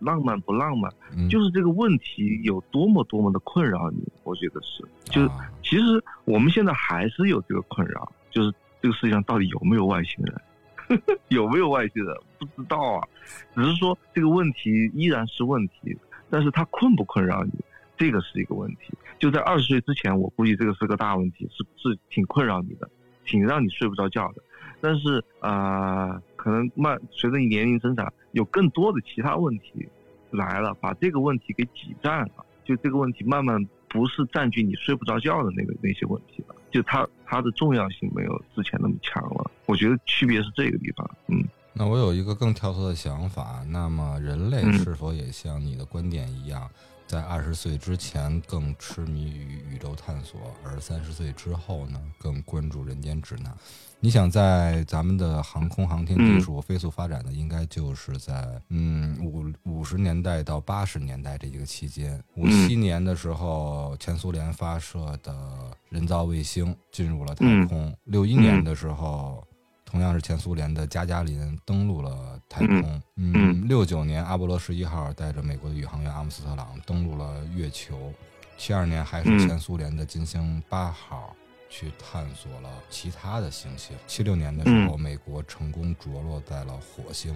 [0.00, 0.90] 浪漫不浪漫，
[1.28, 5.30] 就是这个问题有多么多么的困扰你，我觉得是，就是
[5.62, 12.14] 其实我们现在还是有这个困扰，就是这个世界上到底有没有外星人， 有没有外星人？
[12.38, 13.08] 不知道啊，
[13.54, 15.96] 只是说这个问题依然是问题，
[16.28, 17.52] 但是它困不困扰你，
[17.96, 22.88] 这个是一个问题，就在二十岁之前，我估计这个是个大问题，是是挺困扰你的。
[23.26, 24.42] 挺让你睡不着觉的，
[24.80, 29.86] 但是啊，可能慢随着你年龄增长，有更多的其他问题
[30.30, 32.46] 来了，把这个问题给挤占了。
[32.64, 39.50] 就这个问题慢慢不是占据你睡不着觉的那个那些问题了，就它它的重要性没有之前那么强了。
[39.66, 41.08] 我觉得区别是这个地方。
[41.28, 46.68] 嗯，那我有一个更跳脱的想法，那么人类是否也像你的观点一样？
[47.06, 53.56] 在二十岁之前更痴迷于宇宙探索，而三十岁之后呢，更关注人间指南。
[54.00, 62.22] 你想，在咱们的航空航天技术飞速发展的，应该就是在嗯五五十年代到八十年代这一个期间。
[62.34, 65.34] 五七年的时候，前苏联发射的
[65.88, 67.96] 人造卫星进入了太空。
[68.04, 69.42] 六一年的时候。
[69.96, 73.02] 同样是前苏联的加加林登陆了太空。
[73.16, 78.12] 嗯，六九年阿波罗十一号带着美国的宇航员阿姆斯特朗登陆了月球。
[78.58, 81.34] 七二年还是前苏联的金星八号
[81.70, 83.96] 去探索了其他的行星。
[84.06, 87.34] 七六年的时候，美国成功着落在了火星。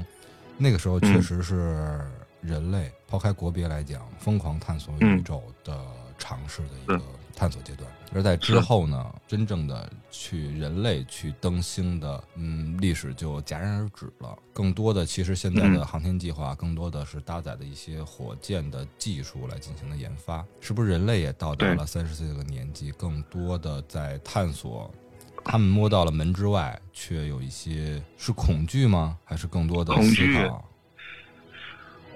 [0.59, 1.99] 那个时候确实是
[2.43, 5.83] 人类抛开国别来讲，疯狂探索宇宙的
[6.19, 7.01] 尝试的一个。
[7.41, 14.37] 探索阶段，而在之后呢，真正的去人类去登星的，嗯，历史就戛然而止了。
[14.53, 20.45] 更多的，其实现在的航天计划，更多的是搭载的一些火箭的技术来进行的研发。
[20.61, 24.93] 是不是人类也到达了三十岁这个年纪，更多的在探索？
[25.43, 29.17] 他们摸到了门之外，却有一些是恐惧吗？
[29.25, 30.15] 还是更多的思
[30.47, 30.65] 考？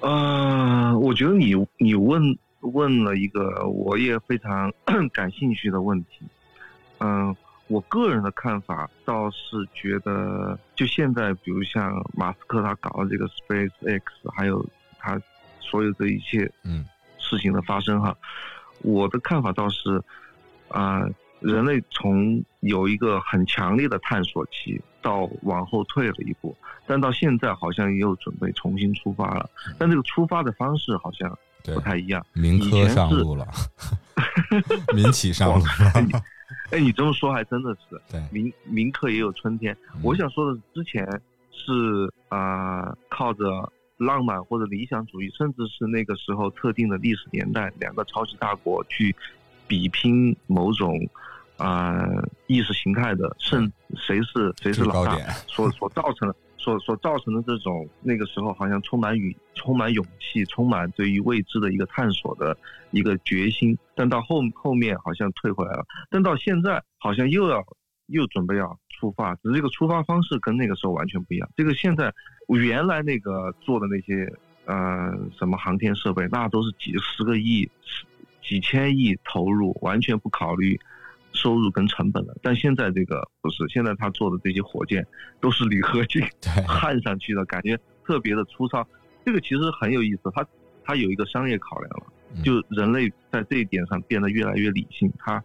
[0.03, 2.39] 呃，我觉得你你问。
[2.73, 4.73] 问了一个我也非常
[5.13, 6.27] 感兴趣的问题，
[6.99, 7.35] 嗯，
[7.69, 14.65] 我个人的看法倒是觉得，就现在，比如像马斯克他搞的这个 Space X，还有
[14.99, 15.21] 他
[15.61, 16.87] 所有的一切嗯。
[17.19, 18.15] 事情的发生哈，
[18.83, 20.03] 我的看法倒是，
[20.69, 21.03] 啊，
[21.41, 26.55] 人类从有一个很强烈的探索期到往后退了一步，
[26.87, 29.49] 但到现在好像又准备重新出发了，
[29.79, 31.37] 但这个出发的方式好像。
[31.73, 33.47] 不太一样，民科上路了，
[34.95, 36.23] 民企上路了。
[36.71, 39.75] 哎，你这么说还真的是，对，民民科也有春天。
[40.03, 41.07] 我想说的是，之前
[41.53, 49.15] 是啊，靠着浪漫或者理想主义，甚至是那个时候特定的历史年代，两个超级大国去
[49.67, 50.99] 比拼某种
[51.57, 52.05] 啊
[52.47, 56.35] 意识形态的，甚谁是谁是老大，所所造成的。
[56.65, 62.57] 所所造成的这种那个时候好像充满勇充满勇气，充满对于未知的一个探索的
[62.91, 67.63] 一个决心，但到后后面好像退回来了，但到现在好像又要
[68.07, 71.47] 又准备要出发，只是这个出发方式跟那个时候完全不一样。
[71.55, 72.11] 这个现在
[72.49, 74.27] 原来那个做的那些
[74.65, 77.69] 呃什么航天设备，那都是几十个亿、
[78.43, 80.81] 几千亿投入，完全不考虑。
[81.35, 82.35] 收入跟成本了。
[82.43, 85.07] 但现在这个不是，现在他做的这些火箭
[85.41, 86.23] 都是铝合金
[86.67, 88.87] 焊上去的，感觉特别的粗糙。
[89.25, 90.47] 这个其实很有意思，他
[90.85, 92.07] 他有一个商业考量了，
[92.43, 95.43] 就人类在这一点上变得越来越理性，他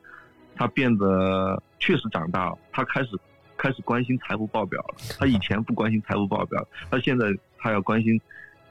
[0.56, 3.18] 他变得确实长大了，他开始
[3.58, 4.96] 开始关心财务报表了。
[5.18, 8.20] 他 以前不关心财务报表，他现在他要关心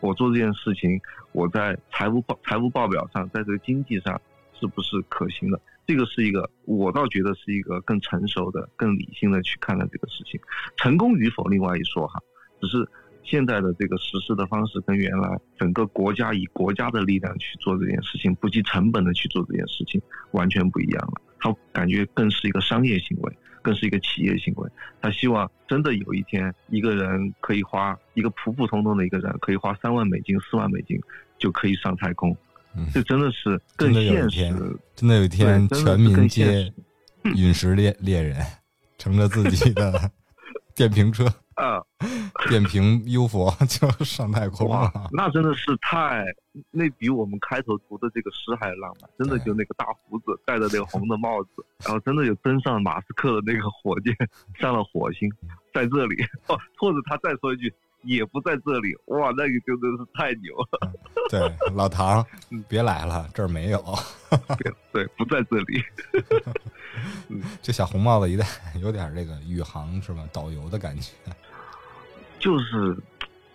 [0.00, 1.00] 我做这件事情，
[1.33, 4.20] 我在财务报财务报表上，在这个经济上
[4.61, 5.61] 是不是可行的？
[5.88, 10.38] 这个是一个，我倒觉得是一个更成熟的、更理性的去看待这个事情，
[10.77, 12.20] 成功与否另外一说哈，
[12.61, 12.88] 只是。
[13.24, 21.20] 现在的这个实施的方式跟原来整个国家以国家的力量去做这件事情，不计成本的去做这件事情，完全不一样了。
[21.38, 24.70] 他感觉更是一个商业行为，更是一个企业行为。
[25.03, 30.98] 他希望真的有一天，一个人可以花一个普普通通的一个人可以花三万美金、四万美金
[31.37, 32.35] 就可以上太空，
[32.92, 34.78] 这真的是更现实。
[34.94, 36.72] 真的有一天，全民皆
[37.35, 38.37] 陨石猎猎人，
[38.98, 40.11] 乘着自己的
[40.74, 41.26] 电瓶车。
[41.59, 41.83] 啊，
[42.48, 46.24] 电瓶 UFO 就上太空了，那真的是太，
[46.70, 49.11] 那比我们开头读的这个诗还浪漫。
[49.18, 51.50] 真的就那个大胡子，戴着那个红的帽子，
[51.85, 54.14] 然后真的就登上马斯克的那个火箭，
[54.54, 55.28] 上了火星，
[55.74, 57.74] 在这里，哦，或者他再说一句。
[58.02, 60.92] 也不在这里，哇，那个真的是太牛了。
[61.30, 62.24] 对，老唐，
[62.68, 63.82] 别来了，这儿没有。
[64.92, 65.82] 对，不在这里。
[67.61, 68.46] 这小红帽子一戴，
[68.80, 70.26] 有点这个宇航是吧？
[70.32, 71.12] 导游的感觉。
[72.38, 72.96] 就是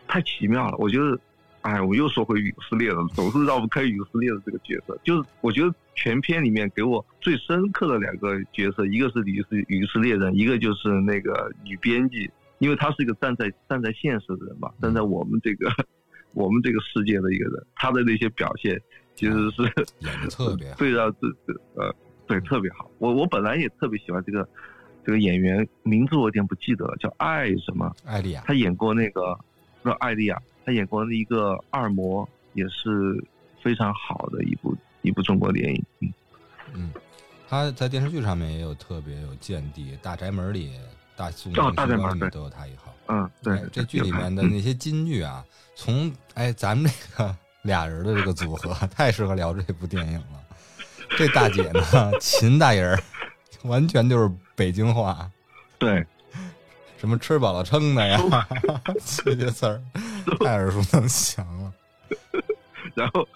[0.08, 1.17] 太奇妙了，我觉得，
[1.62, 4.97] 哎，我又说回陨石猎人，总是绕不开陨石猎人这个角色。
[5.03, 12.29] 就是我觉得全片里面给我最深刻的两个角色，一个是陨石陨石猎人，一个就是那个女编辑。
[12.63, 15.69] 因为他是一个站在站在现实的人嘛，站在我们这个
[16.34, 18.82] 我们这个世界的一个人，他的那些表现
[19.15, 19.63] 其实是
[19.99, 21.93] 演的特别最让这这呃
[22.26, 22.89] 对特别好。
[22.99, 24.47] 我我本来也特别喜欢这个
[25.06, 27.93] 这个演员，名字我有点不记得了，叫艾什么？
[28.06, 28.41] 艾丽亚。
[28.47, 29.38] 他演过那个
[29.82, 33.21] 不是艾丽亚，他演过一个二模，也是
[33.62, 35.84] 非常好的一部一部中国电影。
[35.99, 36.13] 嗯
[36.76, 36.91] 嗯，
[37.49, 40.71] 他在电视剧上面也有特别有见地，《大宅门》里。
[41.15, 42.93] 大宋哦，大宅门都有他一号。
[43.08, 45.43] 嗯，对，这剧里面的那些金句啊，
[45.76, 50.43] 从哎，咱们这个 俩人的这个组合 太适合聊这部电影了。
[51.17, 51.82] 这大姐呢，
[52.19, 52.97] 秦大人，
[53.63, 55.30] 完全就是北京话。
[55.78, 56.06] 对，
[56.97, 58.19] 什么吃饱了撑的呀，
[59.23, 59.82] 这些词儿
[60.39, 61.73] 太耳熟能详了。
[62.95, 63.28] 然后，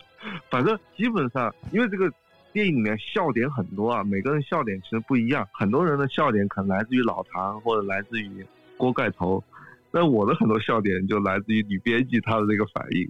[0.49, 2.11] 反正基本上，因为这个。
[2.57, 5.47] 电影里面笑点很多啊，每个人笑点其实不一样。
[5.53, 8.43] 很多人的笑点可能来自于老唐，或者来自于
[8.77, 9.43] 锅盖头，
[9.91, 13.07] 但我的很多笑点就来自于女编辑她的这个反应。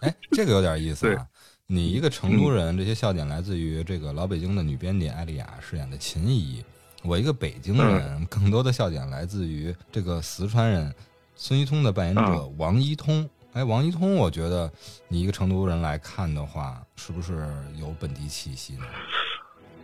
[0.00, 1.26] 哎，这个有点意思啊！
[1.66, 6.62] 你一个成都人，这些笑点来自于这个老北京的女编辑艾丽雅饰演的秦姨；
[7.02, 10.94] 我一个北京人，更多的笑点来自于这个四川人
[11.34, 13.26] 孙一通的扮演者王一通。
[13.52, 14.72] 哎，王一通，我觉得
[15.08, 17.46] 你一个成都人来看的话，是不是
[17.78, 18.84] 有本地气息呢？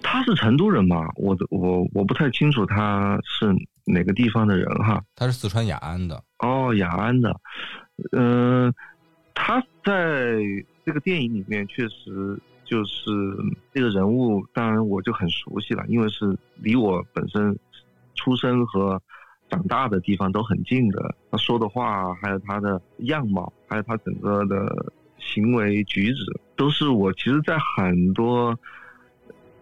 [0.03, 1.07] 他是成都人吗？
[1.17, 3.55] 我我我不太清楚他是
[3.85, 5.05] 哪个地方的人哈。
[5.15, 6.23] 他是四川雅安的。
[6.39, 7.39] 哦，雅安的。
[8.13, 8.73] 嗯，
[9.35, 10.39] 他在
[10.87, 13.11] 这个电影里面确实就是
[13.75, 17.55] 这个人物，当然我就很熟悉了，因为是离我本身
[18.15, 18.99] 出生和。
[19.49, 28.55] 长大的地方都很近的，他说的话，还有他的样貌，还有他整个的行为举止，都是我其实，在很多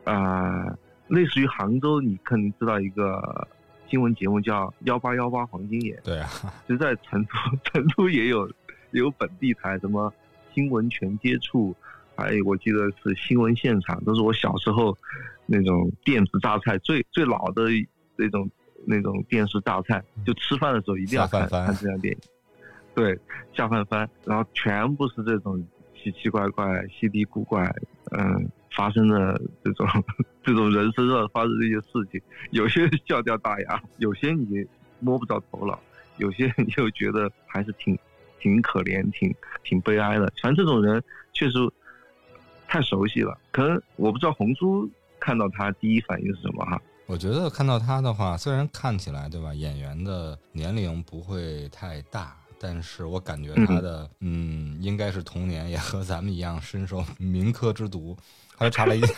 [0.02, 0.66] 啊，
[1.06, 3.46] 类似于杭州，你肯定知道一个
[3.88, 6.28] 新闻节目叫幺八幺八黄金眼，对啊，
[6.66, 7.30] 其实在成都，
[7.62, 8.48] 成都也有
[8.90, 10.12] 也有本地台，什么
[10.52, 11.72] 新闻全接触，
[12.16, 14.96] 还有我记得是新闻现场，都是我小时候
[15.46, 17.68] 那种电子榨菜最最老的
[18.16, 18.50] 那种。
[18.86, 22.20] 那种电视大菜，就吃饭的时候一定要看看这样电影，
[22.94, 23.18] 对，
[23.52, 25.62] 下饭番，然后全部是这种
[25.94, 27.64] 奇奇怪怪、稀奇古怪，
[28.12, 29.86] 嗯，发生的这种
[30.44, 32.20] 这种人身上发生这些事情，
[32.52, 34.64] 有些笑掉大牙，有些你
[35.00, 35.78] 摸不着头脑，
[36.18, 37.98] 有些你又觉得还是挺
[38.38, 40.32] 挺可怜、挺挺悲哀的。
[40.40, 41.58] 反正这种人确实
[42.68, 46.80] 太熟悉了，可能我不知道红猪看到他第一反应是什么哈。
[47.06, 58.16] 我觉得看到他的话，虽然看起来对吧，演员的年龄不会太大，但是我感觉他的嗯，应该是童年也和咱们一样深受 民科之毒。
[58.58, 59.14] 还查了一下，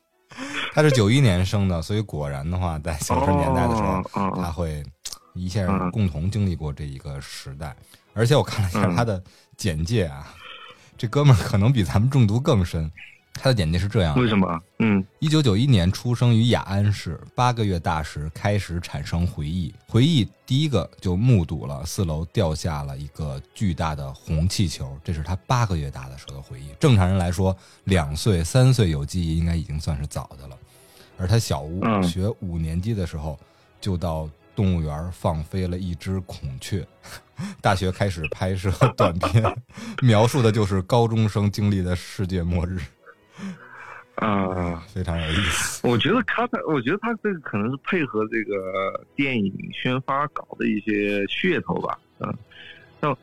[0.74, 4.02] 他是九一年生的，所以果然的话，在九十年代的时候，
[4.36, 4.84] 他会
[5.32, 7.74] 一下共同经历过这一个时代。
[8.12, 9.22] 而且我看了一下他的
[9.56, 10.34] 简介啊，
[10.98, 12.90] 这哥们儿可能比咱们中毒更深。
[13.38, 14.60] 他的简介是这样的：为什么？
[14.78, 19.72] 嗯，一九九一年出生于雅安市，八个月大时开始产生回忆。
[19.86, 26.68] 回忆第一个就目睹了四楼掉下了一个巨大的红气球，这是他八个月大的时候的回忆。
[26.80, 30.56] 正常人来说，两岁、三岁有记忆应该已经算是早的了。
[31.18, 33.38] 而他小五嗯学五年级的时候，
[33.80, 36.86] 就到动物园放飞了一只孔雀。
[37.60, 39.44] 大学开始拍摄短片，
[40.02, 42.80] 描述的就是高中生经历的世界末日，
[44.16, 45.80] 啊、非常有意思。
[45.88, 52.34] 我觉得他的，我觉得他这个可能是配合这个电影宣发搞的一些噱头吧，嗯，
[52.98, 53.16] 但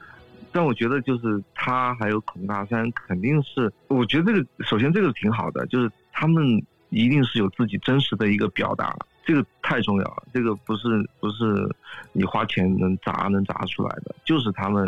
[0.51, 6.45] 但我觉得就是他还有孔大山肯定是，我觉得这个首先这个挺好的，就是他们
[6.89, 11.67] 一定是有自己真实的一个表达，这个太重要了，这个不是不是
[12.11, 14.87] 你花钱能砸能砸出来的，就是他们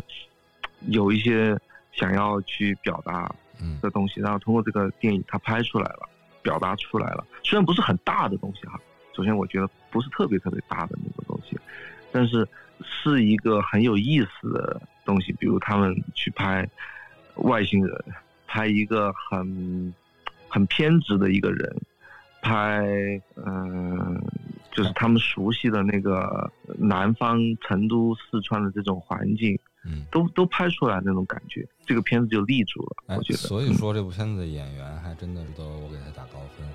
[0.89, 1.57] 有一些
[1.93, 6.09] 想要去表达嗯的东西，然后通过这个电影它拍出来了，
[6.41, 7.25] 表达出来了。
[7.43, 8.79] 虽然不是很大的东西哈，
[9.15, 11.57] 首先我觉得不是特别特别大的那个东西，
[12.11, 12.47] 但是
[12.81, 15.31] 是一个很有意思的东西。
[15.33, 16.67] 比如他们去拍
[17.35, 18.03] 外星人，
[18.47, 19.93] 拍一个很
[20.47, 21.75] 很偏执的一个人，
[22.41, 22.81] 拍
[23.35, 24.21] 嗯、
[24.71, 33.03] 就是他们熟悉的那个南方成都、四川的这种环境，嗯，都都拍出来那种感觉，这个片子就立住了。
[33.07, 36.67] 哎我觉，得，所以说这部片子的演员还真的是都我给他打高分。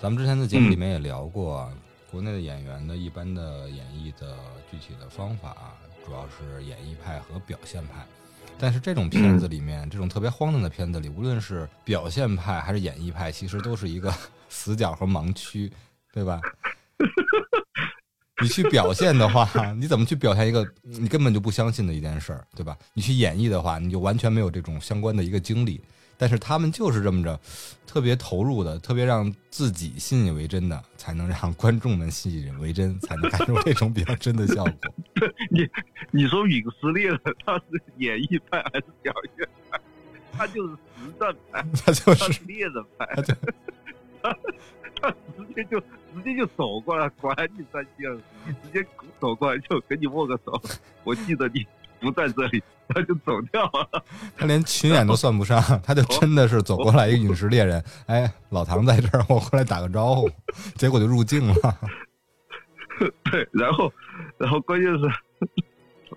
[0.00, 1.72] 咱们之前的节目里面也聊过啊，
[2.10, 4.36] 国内的演员的一般的演绎的
[4.70, 5.56] 具体的方法，
[6.04, 8.06] 主要是演绎派和表现派。
[8.60, 14.12] 但是这种片子里面，这种特别荒诞的片子里，无论是表现派还是演绎派，其实都是一个
[14.48, 15.70] 死角和盲区，
[16.12, 16.40] 对吧？
[18.40, 19.48] 你去表现的话，
[19.78, 22.76] 你怎么去表现一个你根本就不相信的一件事儿，对吧？
[22.94, 25.80] 你去演绎的话，你就完全没有这种相关的一个经历。
[26.20, 27.38] 但是他们就是这么着，
[27.86, 34.74] 特别投入的，特别让自己信以为真的，才能让观众们信以为真，才能看出这种比较真的效果。
[35.48, 35.68] 你
[36.10, 39.80] 你说陨石猎人他是演绎派还是表现派？
[40.32, 43.06] 他就是实战派， 他就是是猎人派，
[44.20, 44.36] 他
[45.00, 45.80] 他直接就
[46.14, 48.88] 直接就走过来，管你三七二十一，直接
[49.20, 50.60] 走过来就跟你握个手，
[51.04, 51.64] 我记得你
[52.00, 54.04] 不在这里，他就走掉了。
[54.36, 60.30] 他连群演都算不上，他就真的是走过来一个陨石猎人， 哎，老唐在这儿，我过来打个招呼，
[60.76, 61.78] 结果就入境了。
[63.30, 63.92] 对，然后
[64.38, 65.00] 然后关键是。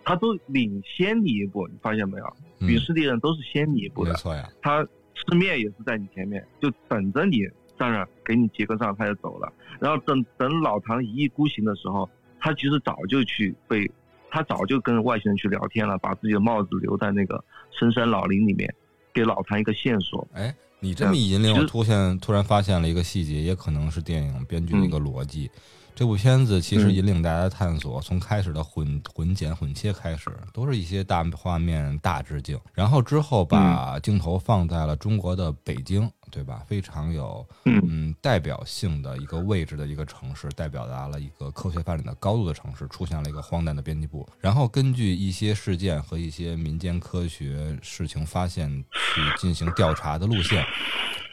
[0.06, 2.36] 他都领先你一步，你发现没有？
[2.60, 4.82] 嗯陨石猎人都是先你一步的，没错呀，他
[5.14, 7.46] 吃面也是在你前面，就等着你
[7.82, 9.52] 站那儿给你结个账，他就走了。
[9.80, 12.08] 然后等等老唐一意孤行的时候，
[12.40, 13.90] 他其实早就去被，
[14.30, 18.72] 他早就跟外星人去聊天了，把自己的帽子留在那个深山老林里面，
[19.12, 20.28] 给老唐一个线索。
[20.34, 25.50] 哎，你这么一引领，我突现突然发现了一个细节，也可能是电影编剧的一个逻辑。
[25.94, 36.64] 这部片子其实嗯引领大家探索，从开始的混混剪混切开始，都是一些大画面大致敬，然后之后把镜头放在了中国的北京，对吧？
[36.66, 44.28] 非常有嗯嗯代表性的一个位置的一个城市，代表达了一个科学发展的高度的城市，出现了一个荒诞的编辑部。
[44.40, 50.66] 然后根据一些事件和一些民间科学事情发现去进行调查的路线，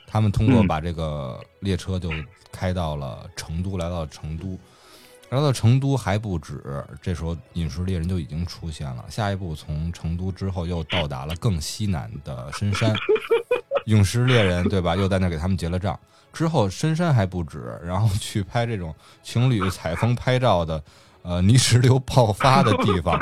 [0.06, 2.10] 他们通过嗯把这个列车就
[2.50, 4.58] 开到了成都，来到了成都。
[5.30, 9.04] 来到成都还不止，这时候饮食猎人就已经出现了。
[9.10, 12.96] 下一步从成都之后又到达了更西南的深山，
[13.88, 14.94] 陨石猎人对吧？
[14.94, 15.98] 又在那儿给他们结了账。
[16.30, 20.80] 之后深山还不止，然后去拍这种情侣采风拍照的，
[21.22, 23.18] 呃泥石流爆发的地方，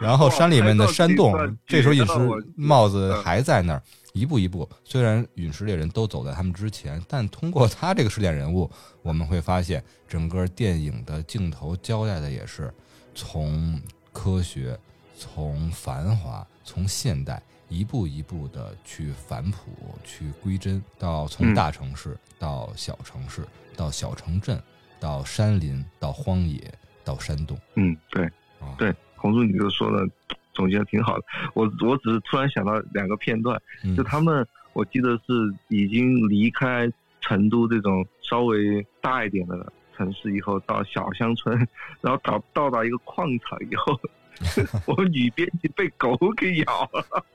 [0.00, 1.34] 然后山里面的山洞，
[1.66, 2.12] 这时候陨石
[2.54, 4.66] 帽子还在那儿，一步一步。
[4.84, 8.70] 虽然陨石猎人都走在他们之前，但通过他这个试点人物，
[9.02, 12.72] 我们会发现整个电影的镜头交代的也是
[13.12, 13.78] 从
[14.12, 14.78] 科学、
[15.18, 17.42] 从繁华、从现代。
[17.68, 19.58] 一步一步的去反哺、
[20.04, 23.42] 去归真，到从大城市到小城市，
[23.76, 24.62] 到小城镇，
[25.00, 26.62] 到山林，到荒野，
[27.04, 27.58] 到山洞。
[27.74, 28.24] 嗯，对
[28.60, 30.08] 啊，对，红叔你就说的
[30.52, 31.24] 总结的挺好的。
[31.54, 41.56] 我我只是突然想到两个片段，嗯就他们我记得是已经离开成都这种稍微大一点的城市以后，到小乡村，
[42.00, 43.98] 然后到到达一个矿场以后，
[44.86, 47.26] 我们女编辑被狗给咬了。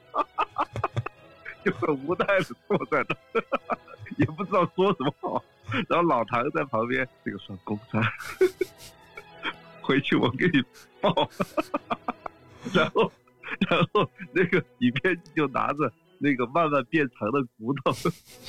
[1.64, 3.16] 就很无奈的坐在那，
[4.18, 5.44] 也不知道说什么好。
[5.88, 8.02] 然后老唐在旁边，这个算公差，
[9.82, 10.62] 回去我给你
[11.00, 11.30] 报。
[12.74, 13.12] 然后，
[13.70, 17.92] 然后那个女编辑就拿着那个慢慢变长的骨头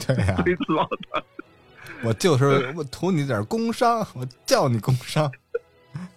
[0.07, 1.23] 对呀、堆出老唐。
[2.05, 5.31] 我就是我图你点工伤，我叫你工伤。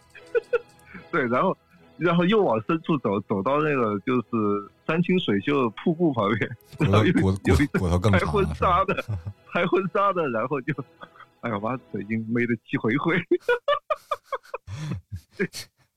[1.11, 1.55] 对，然后
[1.97, 7.65] 然后又往深处走，走到那个就是山清水秀的瀑布旁边，骨然后有头骨骨有一
[8.11, 8.83] 拍婚纱？
[8.85, 9.03] 的，
[9.51, 10.73] 拍婚纱的，然后就，
[11.41, 13.17] 哎呀，把嘴已经美得气回回。
[15.37, 15.45] 对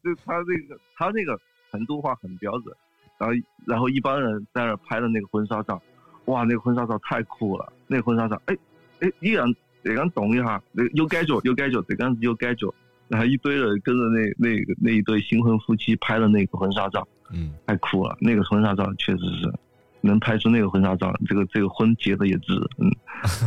[0.03, 1.39] 就他那个他那个
[1.70, 2.74] 成都话很标准，
[3.18, 3.34] 然后
[3.66, 5.80] 然后一帮人在那拍的那个婚纱照，
[6.26, 8.57] 哇，那个婚纱照太酷了，那个婚纱照，哎
[9.01, 9.47] 哎，依然
[9.84, 12.72] 这样动一下，那有感觉有感觉，这个样子有感觉。
[13.09, 18.16] 然后一堆人跟着那那个那一对新婚夫妻拍的那个婚纱照，嗯，太酷了！
[18.20, 19.53] 那个婚纱照确实是
[20.01, 22.55] 能拍出那个婚纱照，这个这个婚结的也值。
[22.79, 22.91] 嗯，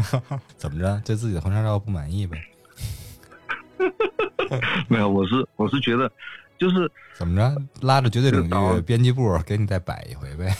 [0.57, 1.01] 怎么着？
[1.05, 2.43] 对自己的婚纱照不满意呗？
[4.87, 6.11] 没有，我是我是觉得，
[6.57, 7.61] 就是怎么着？
[7.81, 10.53] 拉着绝对领域编辑部给你再摆一回呗？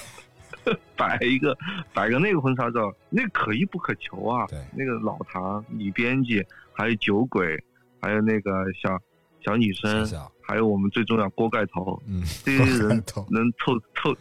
[0.95, 1.57] 摆一个
[1.93, 4.45] 摆个那个婚纱照，那可遇不可求啊。
[4.47, 7.61] 对那个老唐、女编辑，还有酒鬼，
[7.99, 8.97] 还有那个小
[9.43, 10.07] 小女生，
[10.41, 14.15] 还有我们最重要锅盖头，嗯，这些人头能凑凑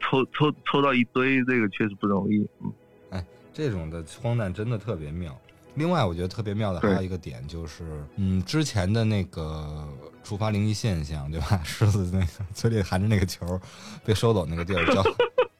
[0.00, 2.46] 凑凑凑到一堆，这个确实不容易。
[2.62, 2.72] 嗯，
[3.10, 5.38] 哎这种的荒诞真的特别妙。
[5.74, 9.88] 另外，我觉得特别妙的还有一个点就是，嗯，之前的那个
[10.22, 11.60] 触发灵异现象，对吧？
[11.64, 13.58] 狮子那个嘴里含着那个球
[14.04, 15.02] 被收走那个地儿叫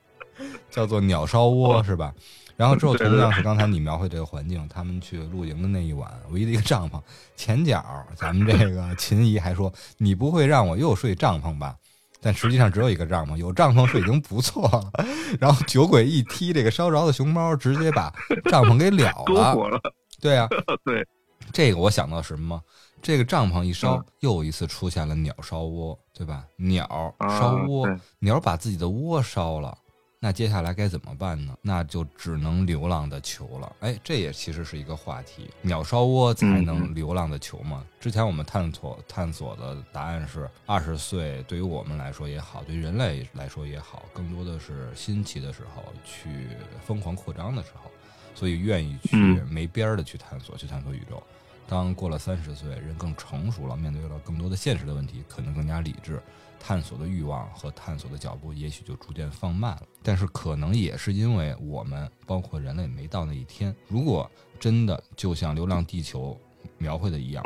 [0.71, 2.15] 叫做鸟烧窝，是吧？
[2.63, 7.01] 然后之后同样是刚才你描绘这个环境， 他们去露营的那一晚，唯一的一个帐篷
[7.35, 7.85] 前脚，
[8.15, 11.75] 咱们这个 秦姨还说：“你不会让我又睡帐篷吧？”
[12.23, 14.93] 但实际上只有一个帐篷，有帐篷睡已经不错了。
[15.41, 18.15] 然后酒鬼一踢这个烧着的熊猫，直接把
[18.49, 19.81] 帐篷给了篝了。
[20.21, 20.49] 对啊，
[20.85, 21.05] 对，
[21.53, 22.63] 这个我想到什么吗？
[23.03, 26.45] 这个帐篷一烧嗯，又一次出现了鸟烧窝，对吧？
[26.57, 29.77] 鸟啊烧窝对，鸟把自己的窝烧了，
[30.25, 31.53] 那接下来该怎么办呢？
[31.63, 33.75] 那就只能流浪的求了。
[33.81, 37.85] 哎，这也其实是一个话题，鸟烧窝才能嗯流浪的求吗？
[37.99, 46.51] 之前我们探索探索的答案是，二十岁对于我们来说也好，对于人类来说也好，更多的是新奇的时候，去
[46.87, 47.91] 疯狂扩张的时候，
[48.33, 51.21] 所以愿意去嗯没边儿的去探索，去探索宇宙。
[51.69, 56.23] 当过了三十岁，人更成熟了，面对了更多的现实的问题，可能更加理智，
[56.65, 59.83] 探索的欲望和探索的脚步也许就逐渐放慢了。
[60.01, 63.75] 但是可能也是因为我们，包括人类没到那一天。
[63.89, 66.39] 如果真的就像《流浪地球》
[66.79, 67.43] 描绘的一样，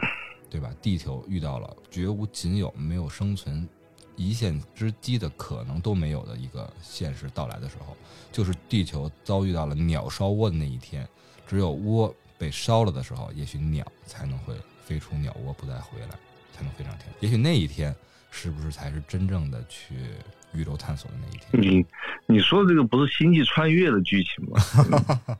[0.50, 0.70] 对吧？
[0.82, 3.66] 地球遇到了绝无仅有、没有生存
[4.16, 7.96] 一线之机的可能都没有的一个现实到来的时候，
[8.30, 11.08] 就是地球遭遇到了鸟烧窝的那一天。
[11.46, 14.54] 只有窝被烧了的时候，也许鸟才能会
[14.84, 16.18] 飞出鸟窝，不再回来，
[16.52, 17.06] 才能飞上天。
[17.20, 17.94] 也许那一天，
[18.30, 19.94] 是不是才是真正的去
[20.52, 21.62] 宇宙探索的那一天？
[21.62, 21.86] 你
[22.26, 24.60] 你说的这个不是星际穿越的剧情吗？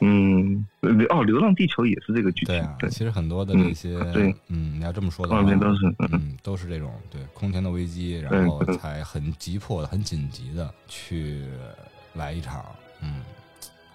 [0.00, 11.44] 嗯，嗯哦，《流浪地球》也是这个剧情对啊，对，其实很多的这些，对嗯，你要这么说的话，画面都是嗯嗯，都是这种对空前的危机，然后才很急迫的、很紧急的去
[12.14, 12.64] 来一场，
[13.02, 13.22] 嗯，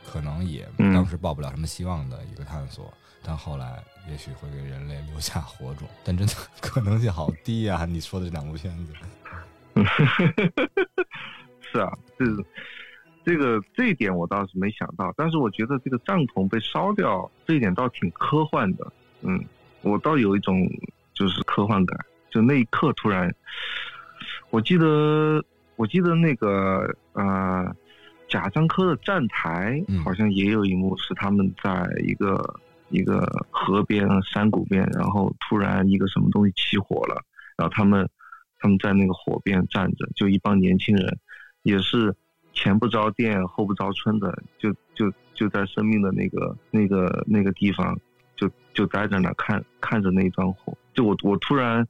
[0.05, 8.93] 可能也嗯当时抱不了什么希望的一个探索，但后来也许会给人类留下火种，但真的 可能性好低呀、你说的这两部片子，
[11.61, 12.25] 是啊，这
[13.23, 18.91] 这个这一点我倒是没想到，但是我觉得这个帐篷被烧掉这一点倒挺科幻的，
[19.21, 19.43] 嗯，
[19.81, 20.67] 我倒有一种
[21.13, 21.97] 就是科幻感，
[22.29, 23.33] 就那一刻突然，
[24.49, 25.43] 我记得
[25.75, 27.73] 我记得那个呃
[28.27, 32.59] 贾樟柯的站台嗯好像也有一幕是他们在一个
[32.91, 37.23] 一个河边山谷边，然后突然一个什么东西起火了，
[37.57, 38.07] 然后他们
[38.59, 41.17] 他们在那个火边站着，就一帮年轻人，
[41.63, 42.15] 也是
[42.53, 47.97] 前不着店后不着村的，就就就在生命的那个那个那个地方，
[48.35, 50.77] 就就待在那看看着那一团火。
[50.93, 51.87] 就我我突然，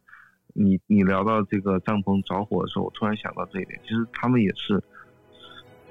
[0.54, 4.82] 你你聊到这个帐篷着火的时候，我突然想到这一点，其实他们也是，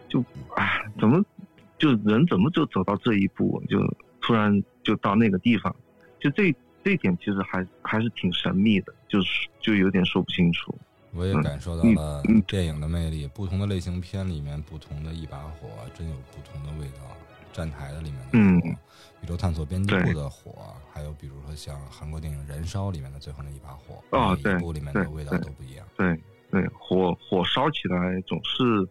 [0.09, 1.21] 就哎，怎么
[1.79, 3.79] 就人怎么就走到这一步，就
[4.21, 5.75] 突然就到那个地方，
[6.19, 10.75] 就这这点其实还还是挺神秘的，就是就有点说不清楚。
[11.13, 17.17] 我也嗯感受到嗯了嗯电影的魅力，不同的类型片里面不同的一把火，真有不同的味道。
[17.53, 18.59] 站台的里面的嗯，
[19.23, 25.85] 宇宙探索编辑部的火，还有比如说像韩国电影《燃烧》里面的最后那一把火，哦对每一部里面的味道都不一样。
[25.97, 26.17] 对
[26.51, 28.89] 对，火火烧起来总是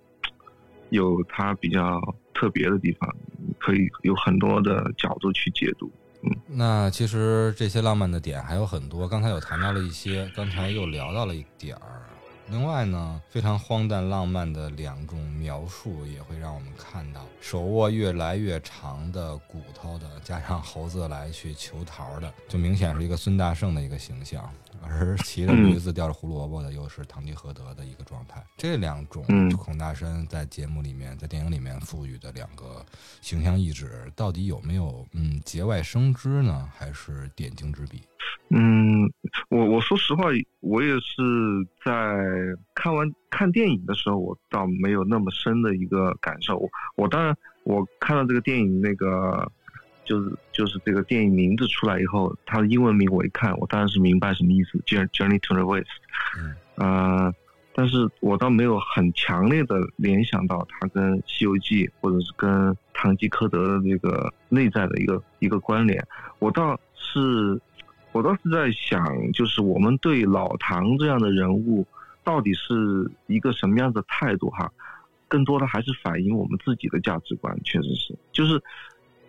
[0.90, 2.02] 有它比较
[2.40, 3.14] 特别的地方，
[3.60, 5.92] 可以有很多的角度去解读。
[6.24, 6.32] 嗯。
[6.48, 12.04] 那其实这些浪漫的点还有很多，刚才有谈到了一些，刚才又聊到了一点儿，
[12.50, 24.42] 另外呢，非常荒诞浪漫的两种描述也会让我们看到手握越来越长的骨头的，加上猴子来去求桃的，就明显是一个孙大圣的一个形象；
[24.82, 28.44] 而骑着驴子吊着胡萝卜的，又是堂吉诃德的一个状态。
[28.58, 29.24] 这两种
[29.58, 32.86] 孔大山在节目里面、在电影里面赋予的两个
[33.22, 36.70] 形象意志，到底有没有嗯节外生枝呢？
[36.76, 38.02] 还是点睛之笔？
[38.50, 39.04] 嗯，
[39.50, 40.26] 我我说实话，
[40.60, 41.22] 我也是
[41.84, 41.92] 在
[42.74, 46.58] 看完看电影的时候，我倒没有那么深的一个感受。
[46.58, 49.52] 我我当然，我看到这个电影那个，
[50.10, 55.88] 就是就是这个电影名字出来以后，它的英文名我一看，我当然是明白什么意思，Journey to the West。
[56.40, 57.34] 嗯，呃，
[57.76, 66.04] 但是我倒没有很强烈的联想到它跟《西游记》或者是跟堂吉诃德的这个内在的一个一个关联。
[66.40, 67.62] 我倒是。
[68.12, 71.86] 我倒是在想，就是我们对老唐这样的人物，
[72.24, 74.68] 到底是一个什么样的态度哈？
[75.28, 78.18] 更多的还是反映我们自己的价值观，确实是。
[78.32, 78.60] 就是，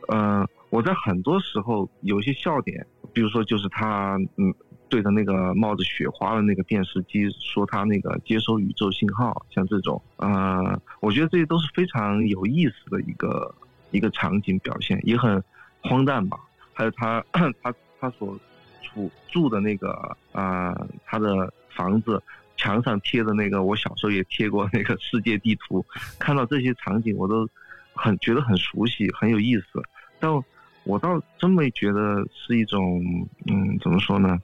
[0.08, 4.54] 呃，我在很多时候有些笑点，比如说就是他，嗯，
[4.88, 13.54] 对着那个冒着雪花的那个电视机说他那个接收宇宙信号，像这种，呃，我觉得这些都是非常有意思的一个
[13.90, 15.42] 一个场景表现，也很
[15.82, 16.38] 荒诞吧。
[16.72, 17.24] 还有他
[17.62, 18.38] 他他所。
[18.92, 22.20] 住住的那个啊，他的房子
[22.56, 25.86] 墙上贴的那个，我小时候也贴过那个世界地图，
[26.18, 27.48] 看到这些场景，我都
[27.94, 29.64] 很觉得很熟悉，很有意思。
[30.18, 30.28] 但
[30.84, 33.00] 我倒真没觉得是一种，
[33.46, 34.38] 嗯，怎么说呢？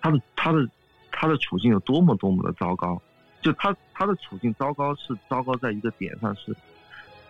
[0.00, 0.68] 他的他的
[1.10, 3.00] 他的处境有多么多么的糟糕？
[3.42, 6.54] 就他他的处境糟糕是糟糕在一个点上，是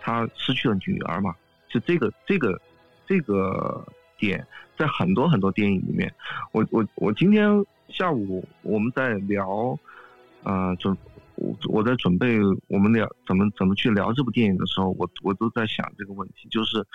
[0.01, 1.35] 他失去了女儿嘛？
[1.69, 2.61] 就这个这个
[3.07, 3.85] 这个。
[4.21, 4.47] 点
[4.77, 6.15] 在很多很多电影里面，
[6.53, 7.49] 我我我今天
[7.89, 9.75] 下午我们在聊，
[10.43, 10.95] 呃准
[11.37, 16.87] 我我在准备我们聊怎么怎么去聊这部电影的时候，我我都在想这个问题，就是，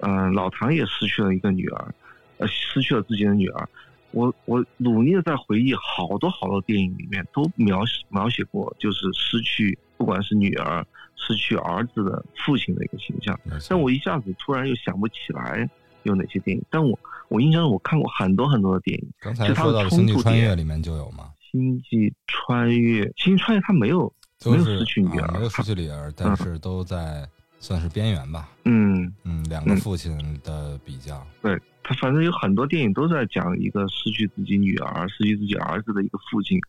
[0.00, 1.94] 嗯老唐也失去了一个女儿，
[2.38, 3.68] 呃失去了自己的女儿，
[4.12, 10.86] 我我努力的在回忆好多好多电影里面都描写描写过，就是失去不管是女儿
[11.16, 13.38] 失去儿子的父亲的一个形象，
[13.68, 15.68] 但我一下子突然又想不起来。
[16.04, 16.64] 有哪些电影？
[16.70, 19.10] 但我我印象中我看过很多很多的电影。
[19.20, 21.24] 刚才说到《星际穿越》里面就有吗？
[21.50, 24.10] 《星际穿越》《星际穿越》它没有
[24.46, 27.28] 没有失去女儿，没有失去女儿，但是都在
[27.60, 28.48] 算是边缘吧。
[28.64, 31.26] 嗯嗯，两个父亲的比较。
[31.42, 36.60] 对他，反正有很多电影都在讲一个失去自己女儿、失去自己儿子的一个父亲，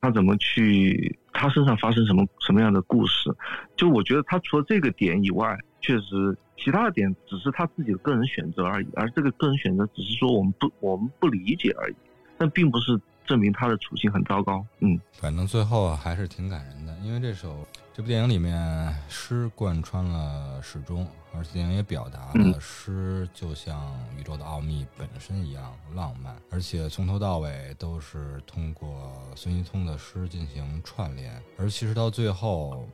[0.00, 3.34] 他怎么去，他身上发生什么什么样的故事？
[3.76, 6.36] 就我觉得他除了这个点以外，确实。
[6.60, 11.94] 其他的点只是他自己的个人选择而已，而这个个人选择只是说我们不我们不理解而已，
[12.36, 14.64] 但并不是证明他的处境很糟糕。
[14.80, 17.64] 嗯，反正最后还是挺感人的，因为这首
[17.94, 32.88] 这部电影里面诗贯穿了始终，而且电影也表达了诗就像宇宙的奥秘本身一样浪漫，而且从头到尾都是通过孙一通的诗进行串联，而其实到最后。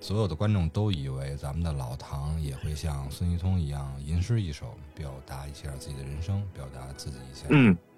[0.00, 7.48] 所有的观众都以为咱们的老唐也会像孙一通一样吟诗一首，表达一下自己的人生，表达自己一下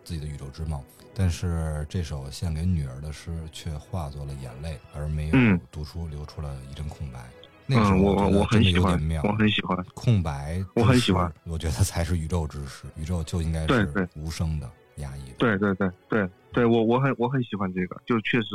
[0.04, 0.82] 自己的宇宙之梦。
[1.14, 7.20] 但是这首献给女儿的诗却化作了眼泪，而没有读出，留出了一阵空白。
[7.66, 11.32] 那个时候我我很喜欢，我很喜欢空白，我很喜欢。
[11.44, 15.36] 我觉得才是宇宙之诗，宇宙就应该是无声的、压抑的。
[15.38, 18.48] 对对对对对，我我很我很喜欢这个，就确实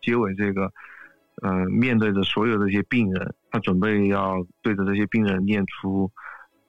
[0.00, 0.72] 结尾这个。
[1.40, 6.08] 嗯，面对着所有这些病人，他准备要对着这些病人念出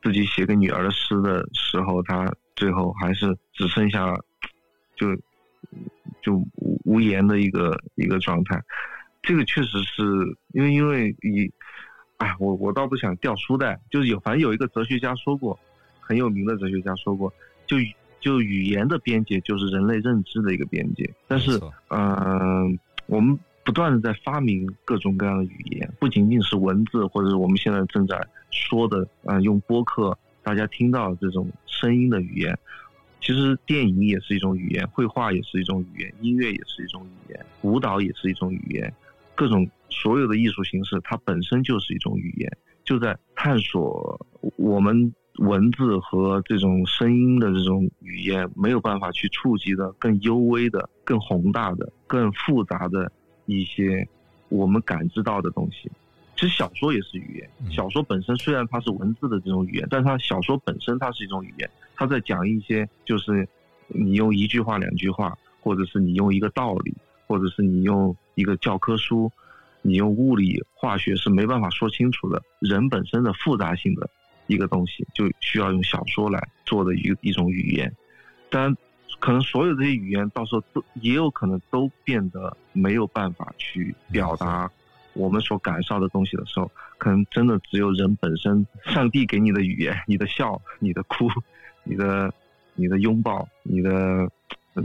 [0.01, 4.15] 自己写给女儿的诗的时候，他最后还是只剩下
[4.95, 5.15] 就
[6.21, 8.61] 就无无言的一个一个状态。
[9.21, 10.03] 这个确实是
[10.53, 11.51] 因为因为以，
[12.17, 15.57] 哎，我我倒不想掉书袋，就是有反正有一个哲学家说过，
[15.99, 17.33] 很有名的哲学家说过，
[17.65, 17.77] 就
[18.19, 22.77] 就语言的边界就是人类认知的一个边界，但是嗯，
[23.07, 23.39] 我们。
[23.65, 32.57] 不断的在发明各种各样的语言，不仅仅是文字，或者是我们现在正在说的，呃，用播客大家听到这种声音的语言。
[33.21, 38.93] 其实电影也是一种语言，绘画也是一种语言，音乐也是一种语言，舞蹈也是一种语言。
[39.33, 44.19] 各种所有的艺术形式，它本身就是一种语言，就在探索
[44.57, 53.11] 我们文字和这种声音的这种语言没有办法去触及的更幽微的、更宏大的、更复杂的。
[53.45, 54.07] 一些
[54.47, 55.91] 我们感知到的东西，
[56.43, 57.71] 其实小说也是语言。
[57.71, 61.69] 小说本身虽然它是文字的这种语言，但它小说本身它是一种语言。
[61.95, 63.47] 它在讲一些，就是
[63.87, 66.93] 你用一句话、两句话，或者是你用一个道理，
[67.27, 69.31] 或者是你用一个教科书，
[69.81, 72.41] 你用物理、化学是没办法说清楚的。
[72.59, 74.09] 人本身的复杂性的
[74.47, 77.89] 一个东西，就需要用小说来做的一一种语言。
[78.49, 78.75] 当然，
[79.21, 84.69] 可能所有这些语言到时候都也有可能都变得没有办法去表达
[85.13, 91.29] 我们所感受的东西的时候，可能真的只有人本身，上帝给你的语言，你的笑、你的哭、
[91.83, 92.33] 你的、
[92.75, 94.27] 你的拥抱、你的，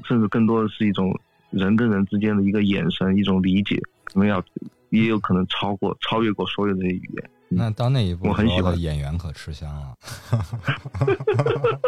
[0.04, 1.18] 甚至更多的是一种
[1.50, 4.44] 人跟人之间的一个眼神、一种理解，可能要
[4.90, 7.30] 也有可能超过、超越过所有这些语言。
[7.50, 9.94] 那到那一步，我很喜欢演员可吃香了。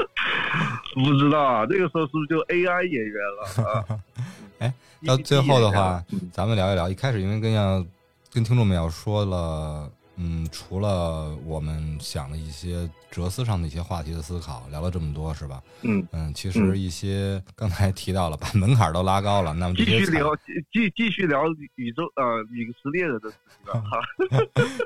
[0.95, 3.84] 不知道啊，这个时候是不是就 AI 演员了啊？
[4.59, 4.72] 哎，
[5.07, 6.88] 到最后的话，嗯咱们聊一聊。
[6.88, 7.84] 一开始因为跟要
[8.33, 15.61] 跟听众们要说了，嗯，除了我们想的一些哲思上的一些话题的思考，聊了这么多，是吧？
[15.83, 19.53] 嗯，嗯，其实一些刚才提到了，把门槛都拉高了。
[19.55, 21.43] 那么继续聊，继继继续聊
[21.74, 23.99] 宇宙呃陨石猎人的事情了哈。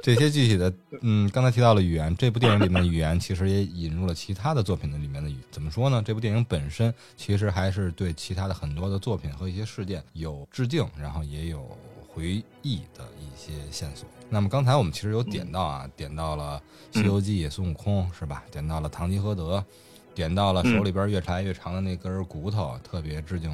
[0.03, 0.72] 这些具体的，
[1.03, 5.36] 嗯，刚才提到了语言，这部电影里面的语言其实也引入了其他的作品的里面的语。
[5.51, 6.03] 怎么说呢？
[6.03, 11.76] 这部电影本身其实还是对其他的很多的作品和一些事件有致敬，然后也有
[12.14, 14.08] 回忆的一些线索。
[14.30, 16.62] 那么刚才我们其实有点到啊，点到了
[16.98, 18.44] 《西游记》孙悟空是吧？
[18.50, 19.62] 点到了堂吉诃德，
[20.14, 23.50] 点到了手里边越柴越长的那根骨头，特别致敬。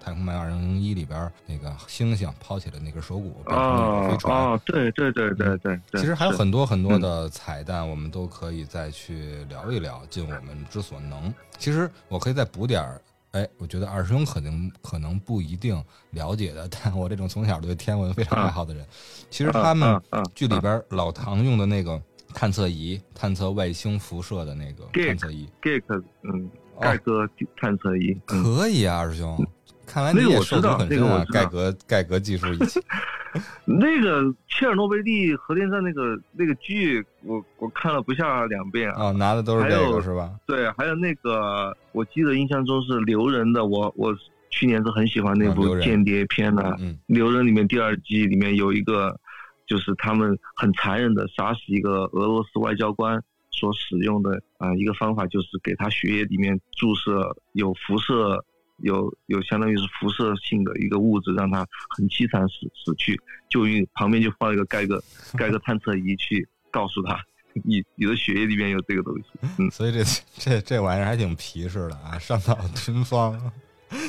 [0.02, 4.34] 《太空漫游2001》里边那个猩猩抛起了那根手骨，变成那个飞哦船。
[4.34, 6.00] 哦，对对对对对对。
[6.00, 11.32] 其实还有很多很多的彩蛋，我们都可以再去聊一聊，尽我们之所能。
[11.58, 12.98] 其实我可以再补点儿，
[13.32, 18.84] 哎，我觉得二师兄可能可能不一定了解的，但我这种从小对天文非常爱好的人，
[19.30, 22.00] 其实他们嗯嗯嗯剧里边老唐用的那个
[22.34, 26.80] 探测仪，探测外星辐射的那个探测仪，Geek 嗯哦。
[26.80, 29.46] 盖哥探测仪，嗯，可以啊，二师兄。
[29.90, 32.80] 看来你那个我知道那个我知道盖革盖革技术一起。
[33.64, 39.06] 那个切尔诺贝利核电站那个那个剧，我我看了不下两遍啊。
[39.06, 40.32] 啊，拿的都是这还有个是吧？
[40.46, 44.12] 对，还有那个，我记得印象中是刘仁的，我我
[44.50, 46.76] 去年是很喜欢那部间谍片的。
[46.80, 49.16] 嗯，刘仁里面第二季里面有一个，
[49.64, 53.22] 就是他们很残忍的杀死一个俄罗斯外交官
[53.52, 58.44] 所使用的啊、一个方法，就是给他血液里面注射有辐射。
[58.82, 61.66] 有有相当于是辐射性的一个物质，让它
[61.96, 65.02] 很凄惨死死去，就因旁边就放一个盖个
[65.36, 67.18] 盖个探测仪去告诉他，
[67.64, 69.24] 你你的血液里面有这个东西。
[69.58, 70.04] 嗯，所以这
[70.36, 73.52] 这这玩意儿还挺皮实的啊，上到军方，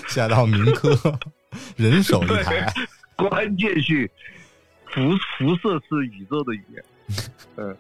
[0.08, 0.96] 下到民科，
[1.76, 2.72] 人手一台。
[3.16, 4.10] 关键是
[4.88, 5.02] 辐
[5.38, 6.84] 辐射是宇宙的语言。
[7.58, 7.78] 嗯，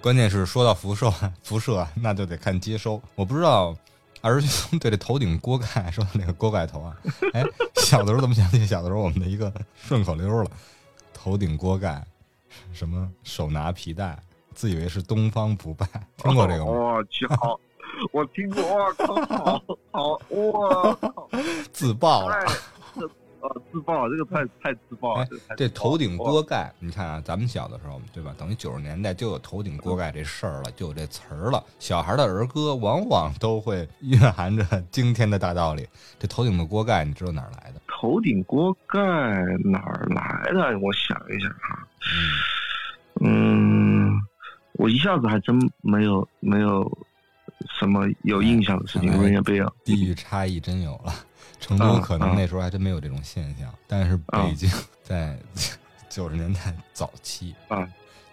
[0.00, 1.10] 关键是说到辐射，
[1.42, 3.00] 辐射那就得看接收。
[3.14, 3.76] 我不知道
[4.24, 6.96] 二师兄对这头顶锅盖 说的那个锅盖头啊，
[7.34, 7.44] 哎，
[7.76, 10.50] 小的时候怎么想起小的时候我们的一个顺口溜了？
[11.12, 12.02] 头顶锅盖，
[12.72, 14.18] 什么手拿皮带，
[14.54, 16.70] 自以为是东方不败，听过这个吗？
[16.72, 17.60] 我 去，好，
[18.12, 19.62] 我听过，我靠，好
[19.92, 21.28] 好，哇 靠，
[21.70, 22.46] 自爆了。
[23.72, 28.34] 自爆，这个太太自爆了哎，这头顶锅盖，你看啊，咱们小的时候，对吧？
[28.38, 31.62] 等于九十年代就有头顶锅盖这事儿了，就有这词儿了。
[31.78, 35.86] 小孩的儿歌往往都会蕴含着惊天的大道理。
[36.18, 37.80] 这头顶的锅盖，你知道哪儿来的？
[37.88, 39.00] 头顶锅盖
[39.64, 40.78] 哪儿来的？
[40.78, 41.88] 我想一想啊，
[43.20, 44.12] 嗯，
[44.74, 46.90] 我一下子还真没有没有
[47.78, 49.72] 什么有印象的事情，我也没有。
[49.84, 51.12] 地域差异真有了。
[51.64, 54.70] 成都可能那时候还真没有这种现象，但是北京
[55.02, 55.38] 在
[56.10, 57.78] 九十年代早期啊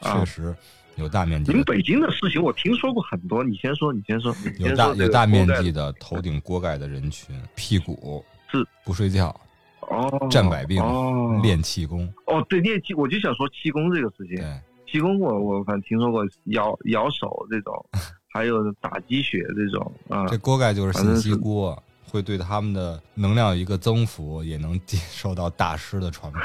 [0.02, 0.54] 啊确实
[0.96, 9.34] 有大面积的你们北京的事情我听说过很多，你先说，你先说，有大有大面积的头顶锅盖的人群，屁股是不睡觉，
[9.80, 14.60] 哦，战百病哦，练气功，哦，对练气，我就想说气功这个事情，对。
[14.92, 17.74] 气功我我反正听说过摇摇手这种，
[18.34, 26.42] 还有打鸡血这种啊，这锅盖就是信息锅，会对他们的能量有一个增幅，也能接受到大师的传播。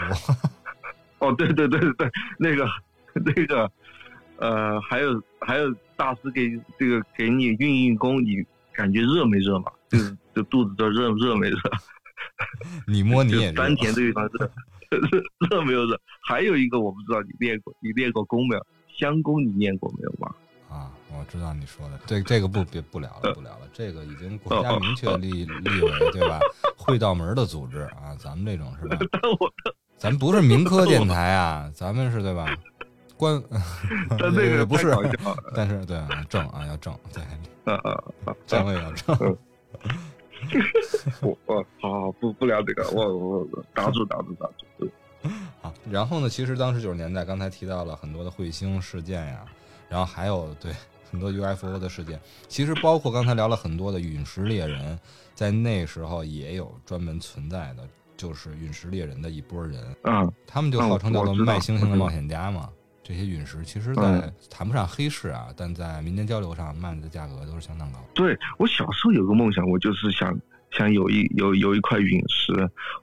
[1.18, 2.08] 哦，对对对对，
[2.38, 2.64] 那个
[3.14, 3.68] 那个
[4.36, 9.72] 呃，还有还有大师给这个给你运运功，你感觉热没热嘛？
[9.88, 11.58] 就是就肚子这热热没热？
[12.86, 14.50] 你摸你丹田这个地方热
[14.90, 16.00] 热热没有热？
[16.22, 18.66] 还有一个我不知道你练过，你练过功没有？
[18.96, 20.32] 香功你练过没有吧？
[21.10, 26.38] 啊，我知道你说的这这个不别不聊了不聊了，这个已经国家明确立立为对吧？
[26.76, 28.98] 会道门的组织啊， 咱们这种是吧？
[29.96, 32.46] 咱不是民科电台啊， 咱们是对吧？
[33.16, 33.42] 官，
[34.18, 34.94] 但那个 不是
[35.54, 37.22] 但是对啊，正啊要正，对，
[37.72, 37.90] 啊啊
[38.26, 38.34] 啊！
[38.46, 39.36] 站位要正。
[41.22, 44.46] 我我好好不不聊这个，我我打住打住打
[44.78, 44.88] 住。
[45.62, 49.44] 好然后呢，其实当时九十年代，刚才提到了很多的彗星事件呀，
[49.88, 50.72] 然后还有对
[51.16, 54.98] 很多 UFO 的事件，其实包括刚才聊了很多的陨石猎人，
[55.34, 57.88] 在那时候也有专门存在的，
[58.18, 62.68] 就是陨石猎人的一波人，嗯，他们就号称叫做卖星星的冒险家嘛。
[63.02, 67.98] 这些陨石其实，在谈不上黑市啊，但在民间交流上卖的价格都是相当高。
[68.14, 70.36] 对我小时候有个梦想，我就是想
[70.72, 72.52] 想有一有有一块陨石，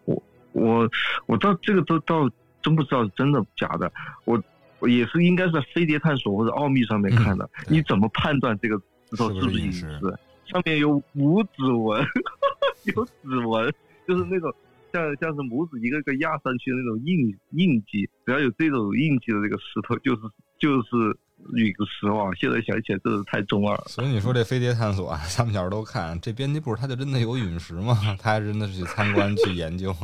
[0.05, 0.89] 我我
[1.25, 2.29] 我到这个都到
[2.61, 3.91] 真不知道是真的假的，
[4.25, 4.43] 我我
[4.87, 7.49] 也是应该是在飞碟探索或者奥秘上面看的。
[7.65, 8.75] 对你怎么判断这个
[9.09, 10.17] 石头是不是陨石石？
[10.45, 12.05] 上面有五指纹，
[12.95, 13.73] 有指纹，
[14.07, 14.53] 就是那种
[14.91, 18.09] 像像是拇指一个个压上去的那种印印记。
[18.25, 20.21] 只要有这种印记的这个石头，就是
[20.59, 21.17] 就是
[21.53, 22.29] 陨石哇！
[22.35, 23.85] 现在想起来真是太中二了。
[23.87, 27.97] 所以你说这飞碟探索啊，咱们小时候都看，这编辑部他就真的有陨石吗？
[28.19, 29.95] 他还真的是去参观去研究，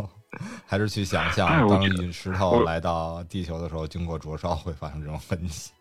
[0.66, 5.72] 还是去想象当陨石头来到地球的时候，经过灼烧会发生这种痕迹？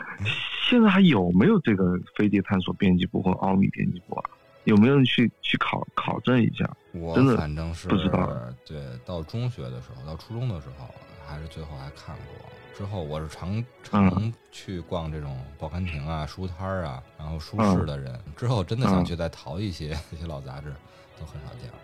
[0.68, 1.84] 现在还有没有这个
[2.16, 4.24] 飞碟探索编辑部或奥秘编辑部啊？
[4.64, 6.68] 有没有人去去考考证一下？
[6.92, 8.28] 我反正是不知道
[8.64, 10.92] 对，到中学的时候，到初中的时候，
[11.26, 12.46] 还是最后还看过。
[12.76, 18.18] 之后我是常常去逛这种报刊亭啊、书摊儿啊，然后书市的人。
[18.36, 20.74] 之后真的想嗯去再淘一些 这些老杂志，
[21.18, 21.78] 都很少见了。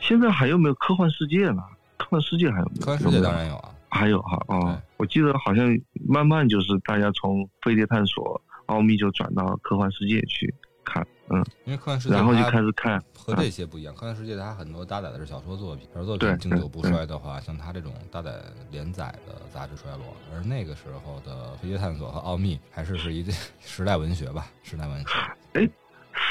[0.00, 1.62] 现在还有没有科幻世界呢？
[1.96, 2.84] 科幻世界还有没有？
[2.84, 5.78] 科幻世界当然有啊，还有哈啊哦，我记得好像
[6.08, 10.52] 慢慢就是大家从飞碟探索、奥秘就转到科幻世界去
[10.84, 18.32] 看，嗯，因为科幻世界然后就开始看，和这些不一样，科幻世界它很多搭载的是小说作品，小说作品经久不衰的话，像它这种搭载
[18.70, 23.24] 连载的杂志衰落，而那个时候的飞碟探索和奥秘还是是一
[23.60, 25.08] 时代文学吧，时代文学。《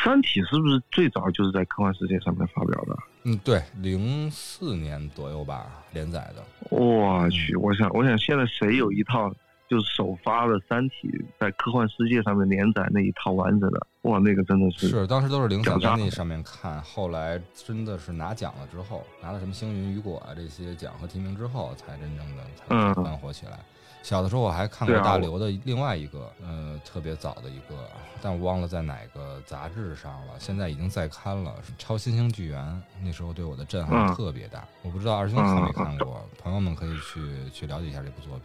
[0.03, 2.97] 三体》是不是最早就是在科幻世界上面发表的？
[3.23, 6.43] 嗯，对，零四年左右吧连载的。
[6.69, 9.33] 我去，我想，我想现在谁有一套
[9.67, 11.07] 就是首发的《三体》
[11.39, 23.59] 在科幻世界上面连载那一套完整的，哇，那个真的是是，当时都是零散在那上面看，后来真的是拿奖了之后，拿了什么星云雨果啊这些奖和提名之后，才真正的才嗯翻火起来。
[24.01, 27.75] 小的时候我还看过大刘的另外一个，呃，特别早的一个，
[28.21, 32.63] 但我忘了在哪个杂志上了，现在已经在刊了，《超新星纪元》。
[33.03, 38.43] 那时候对我的震撼嗯特别大，我不知道二兄看没嗯看过，朋友们可以去去了解一下这部作品。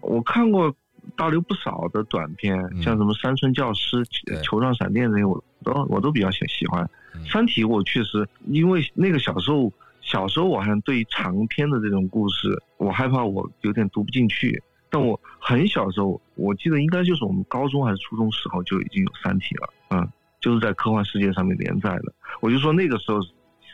[0.00, 0.72] 我看过
[1.16, 6.88] 大刘不少的短片，嗯像什么《山村教师》对球状闪电》这些，我都我都比较喜喜欢。
[7.14, 14.62] 嗯三体》我确实因为那个小时候，小时候我好像对于长篇的这种故事，我害怕我有点读不进去。
[14.92, 20.06] 但我很小的时候，我记得应该就是我们高中还是初中时候就已经有《三体》了，嗯，
[20.38, 22.12] 就是在科幻世界上面连载的。
[22.42, 23.18] 我就说那个时候，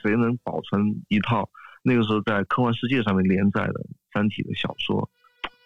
[0.01, 1.51] 谁能保存一套
[1.83, 3.73] 那个时候在科幻世界上面连载的
[4.13, 5.11] 《三体》的小说，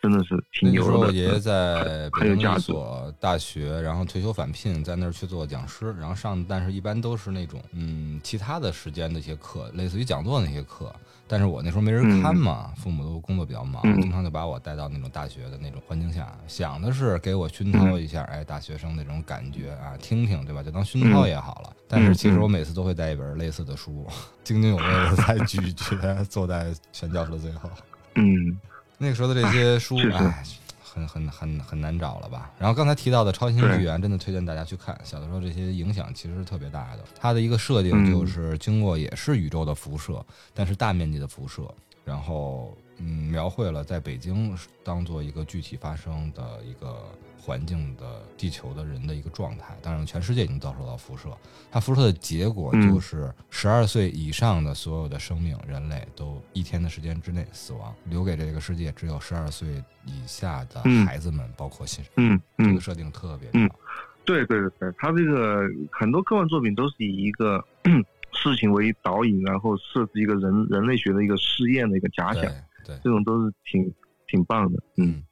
[0.03, 0.99] 真的是挺那个时候。
[0.99, 10.93] 我爷爷在北京一所大学，然后退休返聘，在那儿去做讲师，然后上，但是一般都是那种嗯其他的时间的一些课，类似于讲座那些课。
[11.29, 20.63] 但是我那时候没人看嘛，父母都工作比较忙，嗯经常就把我带到那种大学的那种环境下，想的是给我熏陶一下，哎，大学生那种感觉啊，听听对吧？
[20.63, 21.73] 就当熏陶也好了。
[21.89, 24.07] 但是其实我每次都会带一本类似的书，
[24.45, 27.71] 津津有味的在咀嚼，坐在全教室的最后。
[28.17, 28.59] 嗯，
[29.03, 30.45] 那个时候的这些书，哎，
[30.81, 32.53] 很很很很难找了吧？
[32.57, 34.97] 然后刚才提到的《超新星纪元》，真的推荐大家去看。
[35.03, 37.03] 小的时候这些影响其实是特别大的。
[37.21, 40.25] 它的一个设定就是经过也是宇宙的辐射，
[40.55, 41.63] 但是大面积的辐射，
[42.05, 47.03] 然后嗯，描绘了在北京当做一个具体发生的一个
[47.45, 49.77] 环境的地球的人的一个状态。
[49.83, 51.29] 当然，全世界已经遭受到辐射，
[51.73, 62.13] 它辐射的结果就是十二岁以上的所有的生命，人类都一天的时间之内死亡，留给这个世界只有十二岁以下的孩子们，包括新生。
[62.19, 63.77] 嗯嗯这个，设定特别嗯好。
[64.25, 67.61] 对对对，他这个很多科幻作品都是以一个
[68.33, 72.53] 事情为导引，然后设置一个人人类学的一个试验的一个假想对，
[72.87, 73.93] 对，这种都是挺
[74.29, 74.79] 挺棒的。
[74.97, 75.25] 嗯嗯，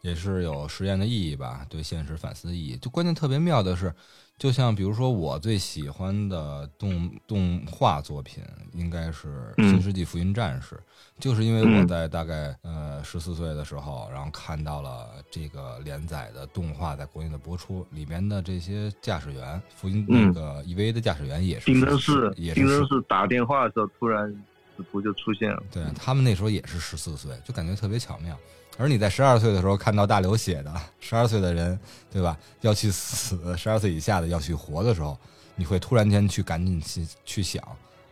[0.00, 2.76] 也是有实验的意义吧，对现实反思的意义。
[2.76, 3.92] 就关键特别妙的是，
[4.38, 8.42] 就像比如说我最喜欢的动动画作品，
[8.72, 10.74] 应该是《嗯新世纪福音战士》，
[11.18, 11.88] 就是因为我嗯。
[11.88, 20.32] 在大概呃十四岁的时候，然后看到了这个连载的动画在国内的播出，里面的这些驾驶员，福音那嗯。
[20.32, 24.32] 个 EVA 的驾驶员也是丁真是也是丁真是打电话的时候，突然
[24.76, 25.62] 使徒就出现了。
[25.70, 28.36] 对他们那时候也是十四岁，就感觉特别巧妙。
[28.78, 31.78] 而你在十二岁的时候看到大刘写的十二岁的人，
[32.10, 32.36] 对吧？
[32.60, 35.18] 要去死，十二岁以下的要去活的时候，
[35.54, 37.62] 你会突然间去赶紧去去想，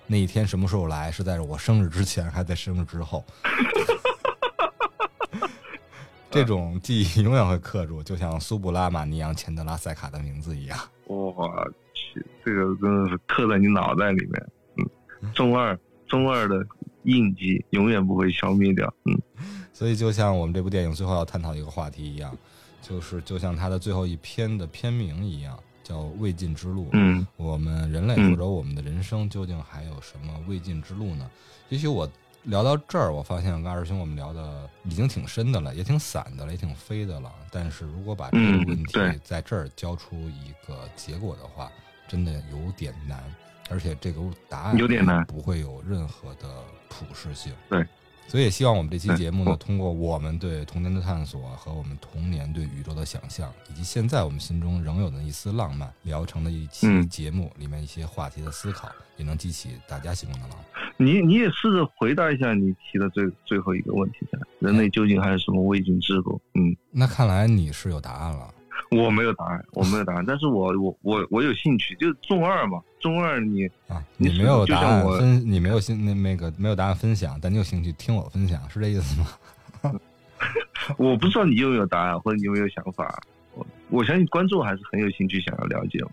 [0.07, 1.13] 那一天什么时候来？
[1.13, 3.23] 是在我生日之前，还是在生日之后？
[6.31, 10.77] 这种记忆永远会刻住，就像苏布拉马尼扬钱德拉塞卡的名字一样。
[11.07, 11.33] 我
[11.93, 14.47] 去，这个真的是刻在你脑袋里面。
[14.79, 15.79] 嗯，中二
[16.15, 16.65] 中二的
[17.03, 18.93] 印记永远不会消灭掉。
[19.05, 19.21] 嗯，
[19.73, 22.37] 所以就像我们这部电影最后要探讨一个话题一样，
[22.81, 26.85] 就是就像它的最后一篇的片名一样，叫《未尽之路》。
[26.93, 31.31] 嗯，我们人类或者我们的人生究竟还有什么未尽之路呢？
[31.69, 32.09] 也许我。
[32.49, 37.33] 聊到这儿，我发现跟二师兄我们聊的已经挺深的了，也挺散的了，也挺飞的了。
[37.51, 41.73] 但是如果把这个问题在这儿交出一个结果的话，
[42.07, 43.25] 真的有点难，
[43.71, 46.49] 而且这个答案有点难，不会有任何的
[46.89, 47.53] 普适性。
[47.69, 47.87] 对。
[48.27, 60.67] 所以也希望我们这期节目呢，通过我们对童年的探索和我们童年对宇宙的想象，以及现在我们心中仍有的一丝浪漫，聊成的一期节目里面一些话题的思考，也能激起大家心中的浪漫。
[60.97, 64.21] 你你也试着回答一下你提的最最后一个问题，
[64.59, 66.41] 人类究竟还有什么未尽之路？
[66.55, 68.49] 嗯，那看来你是有答案了。
[68.97, 79.27] 我没有答案，我没有答案，但是我我我我有兴趣，就是中二嘛，中二你啊，你没有答案分，你没有兴那那个没有答案分享，但你有兴趣听我分享，是这意思吗？
[80.99, 83.19] 我不知道你有没有答案，或者你有没有想法，
[83.55, 85.99] 我我相信观众还是很有兴趣想要了解。
[86.03, 86.11] 我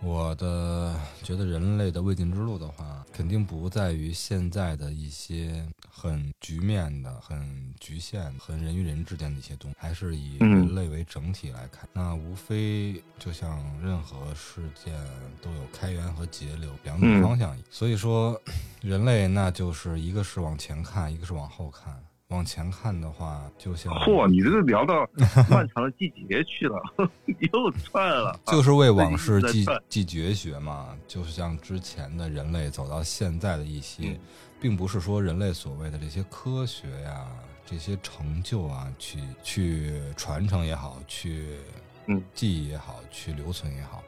[0.00, 11.88] 我的觉得人类的未尽之路的话，肯定不在于现在的一些很局面的、很局限、很人与人之间的一些东西，还是以人类为整体来看。
[11.92, 14.94] 那无非就像任何事件
[15.42, 18.40] 都有开源和节流两种方向，所以说
[18.80, 22.02] 人类那就是一个是往前看，一个是往后看。
[22.30, 25.08] 往前看的话，就像嚯，你这个聊到
[25.50, 26.80] 漫长的季节去了，
[27.52, 30.96] 又串了，就是为往事继继绝学嘛。
[31.06, 34.18] 就是像之前的人类走到现在的一些，
[34.60, 37.26] 并不是说人类所谓的这些科学呀、
[37.66, 41.58] 这些成就啊，去去传承也好，去
[42.06, 44.02] 嗯记忆也好，去留存也好。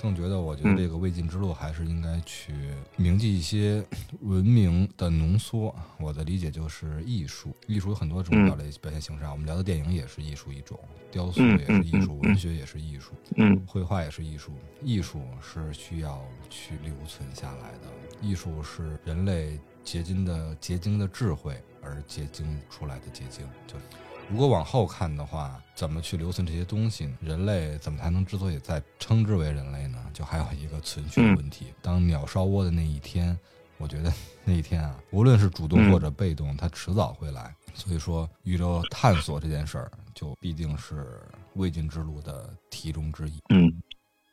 [0.00, 2.52] 更觉得，我觉得这个未尽之路还是应该去
[2.96, 3.84] 铭记一些
[4.20, 5.74] 文明的浓缩。
[5.98, 9.32] 我的理解就是艺术，艺术有很多种表类表现形式啊。
[9.32, 10.78] 我们聊的电影也是艺术一种，
[11.10, 14.52] 雕塑也是艺术，文学也是艺术，嗯，绘画也是艺术。
[14.82, 17.88] 艺术是需要去留存下来的，
[18.22, 23.74] 艺术是人类结晶的结晶的智慧而结晶出来的结晶，就。
[24.30, 27.08] 如果往后看的话，怎么去留存这些东西？
[27.18, 29.98] 人类怎么才能之所以再称之为人类呢？
[30.12, 31.68] 就还有一个存续的问题。
[31.80, 33.36] 当鸟烧窝的那一天，
[33.78, 34.12] 我觉得
[34.44, 37.54] 那一天啊，无论是主动或者被动，它迟早会来。
[37.72, 41.22] 所以说，宇宙探索这件事儿，就必定是
[41.54, 43.40] 未尽之路的题中之一。
[43.48, 43.72] 嗯，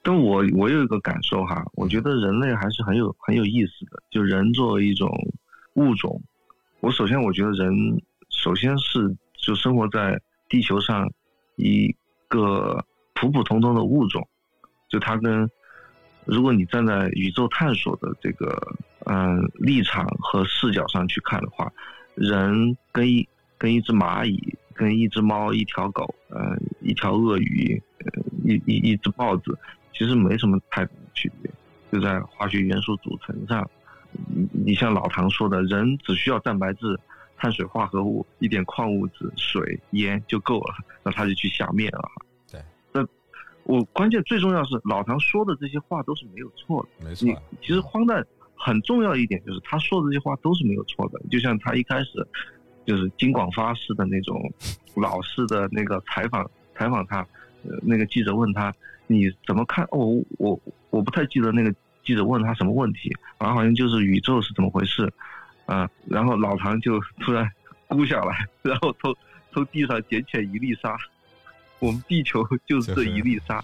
[0.04, 4.04] 但我我有一个感受哈，我觉得人类还是很有很有意思的。
[4.12, 5.10] 就人作为一种
[5.76, 6.22] 物种，
[6.82, 7.74] 我首先我觉得人
[8.30, 9.16] 首先是。
[9.46, 10.20] 就生活在
[10.50, 11.08] 地球上
[11.56, 11.96] 一
[12.28, 12.84] 个
[13.14, 14.28] 普普通通的物种，
[14.89, 15.48] 就它跟
[16.26, 18.76] 如果你站在宇宙探索的这个
[19.06, 21.72] 嗯立场和视角上去看的话，
[22.16, 29.56] 人跟一跟一只蚂蚁、跟一只猫、一条狗、呃一条鳄鱼、呃一一一只豹子，
[29.93, 31.52] 其实没什么太大的区别，
[31.91, 33.70] 就在化学元素组成上。
[34.52, 37.00] 你像老唐说的，人只需要蛋白质。
[37.38, 42.10] 碳水化合物、一点矿物质、水、盐就够了，那他就去下面了。
[42.52, 42.62] 对，
[42.92, 43.06] 那
[43.64, 47.06] 我关键最重要是老唐说的这些话都是没有错的。
[47.06, 47.28] 没错，
[47.62, 48.26] 其实荒诞
[48.56, 51.20] 很重要一点就是他说的这些话都是没有错的。
[51.30, 52.26] 就像他一开始
[52.86, 54.40] 就是金广发式的那种
[54.96, 57.20] 老式的那个采访，采访他，
[57.64, 58.74] 呃，那个记者问他
[59.08, 59.86] 你怎么看？
[59.92, 60.60] 哦，我
[60.90, 61.74] 我不太记得那个
[62.04, 65.12] 记者问他什么问题，反正好像就是宇宙是怎么回事。
[65.66, 67.49] 啊，然后老唐就突然
[67.89, 69.16] 咕下来，然后从
[69.51, 70.97] 从地上捡起来一粒沙，
[71.80, 73.63] 我们地球就是这一粒沙，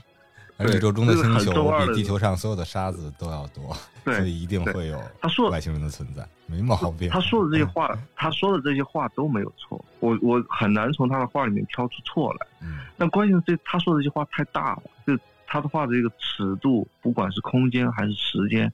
[0.58, 7.10] 而宇宙中的星球比地球上所有的沙子都要多，所以一定会有他说外星人的存在，没毛病。
[7.10, 12.48] 他说的这些话，他说的这些话都没有错，我我很难从他的话里面挑出错来。
[12.62, 18.72] 嗯，但关键是这他说的这些话太大了，就他的话的这个尺度，不管是空间还是时间。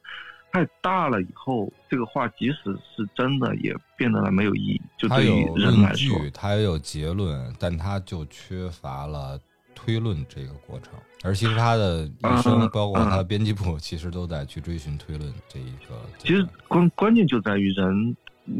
[0.52, 4.82] 太大了以后，这个话即使是真的，也变得了没有意义。
[4.98, 9.40] 就对于人来说，它也有结论，但它就缺乏了
[9.76, 10.94] 推论这个过程。
[11.24, 16.00] 而其实他的一生，包括他的编辑部，其实都在去追寻推论这一个。
[16.18, 18.16] 其实关关键就在于人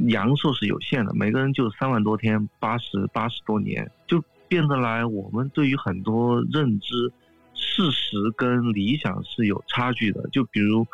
[0.08, 7.12] 阳寿是有限的，每个人就三万多天，八十八十多年，就变得来我们对于很多认知、
[7.54, 10.28] 事实跟理想是有差距的。
[10.32, 10.86] 就比如。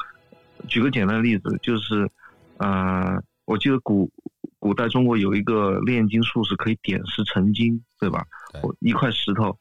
[0.68, 2.09] 举个简单的例子，就是，
[2.57, 4.09] 呃，我记得古
[4.59, 8.26] 古代中国有一个炼金术士可以点石成金，对吧？
[8.51, 9.57] 对我一块石头，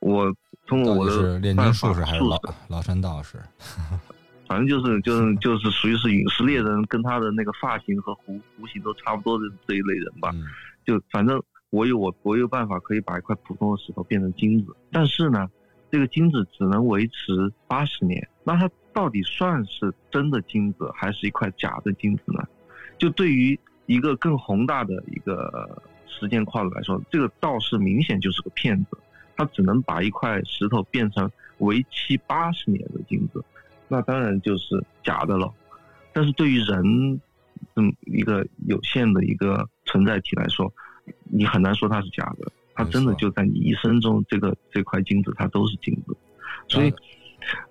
[0.00, 0.34] 我
[0.66, 3.38] 通过我的炼金术士还是崂术士崂山道士？
[4.46, 10.30] 反正就是就是 就是属于是陨石猎人，跟他的那个发型和弧弧形都差不多的这一类人吧。
[10.34, 10.44] 嗯
[10.84, 11.40] 就反正
[11.70, 15.48] 我有我我有办法可以把一块普通的石头变成金子，但是呢，
[15.92, 22.42] 这个金子只能维持八十年，那它到底算是真的金子，还是一块假的金子呢？
[22.98, 28.98] 就对于一个更宏大的一个时间跨度来说，这个道士明显就是个骗子，
[29.36, 33.44] 他只能把一块石头变成为期八十年的金子，
[33.88, 35.52] 那当然就是假的了。
[36.12, 37.20] 但是对于人
[37.74, 40.72] 这么一个有限的一个存在体来说，
[41.24, 46.16] 你很难说它是假的，它真的就在你一生中，这个这块金子它都是金子，
[46.68, 46.92] 所以，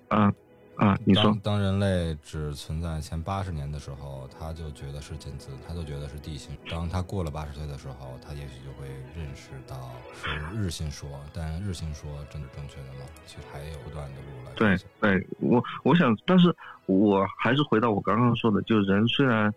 [0.08, 0.32] 啊
[0.82, 6.50] 啊，你说当当人类只存在前八十年的时候，他就觉得是金子，他就觉得是地心。
[6.68, 10.28] 当他过了八十岁的时候，他也许就会认识到是
[10.58, 13.06] 日心说，但日心说真的正确的吗？
[13.24, 14.76] 其实还有不断的路来对。
[15.00, 16.52] 对，我我想，但是
[16.86, 19.54] 我还是回到我刚刚说的，就是人虽然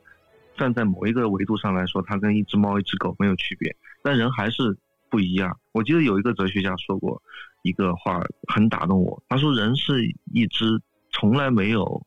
[0.56, 4.78] 站在某一个维度上来说，他跟一只猫、一只狗没有区别，但人还是
[5.10, 5.58] 不一样。
[5.72, 7.20] 我记得有一个哲学家说过
[7.64, 9.24] 一个话，很打动我。
[9.28, 10.80] 他说，人是一只
[11.18, 12.06] 从来没有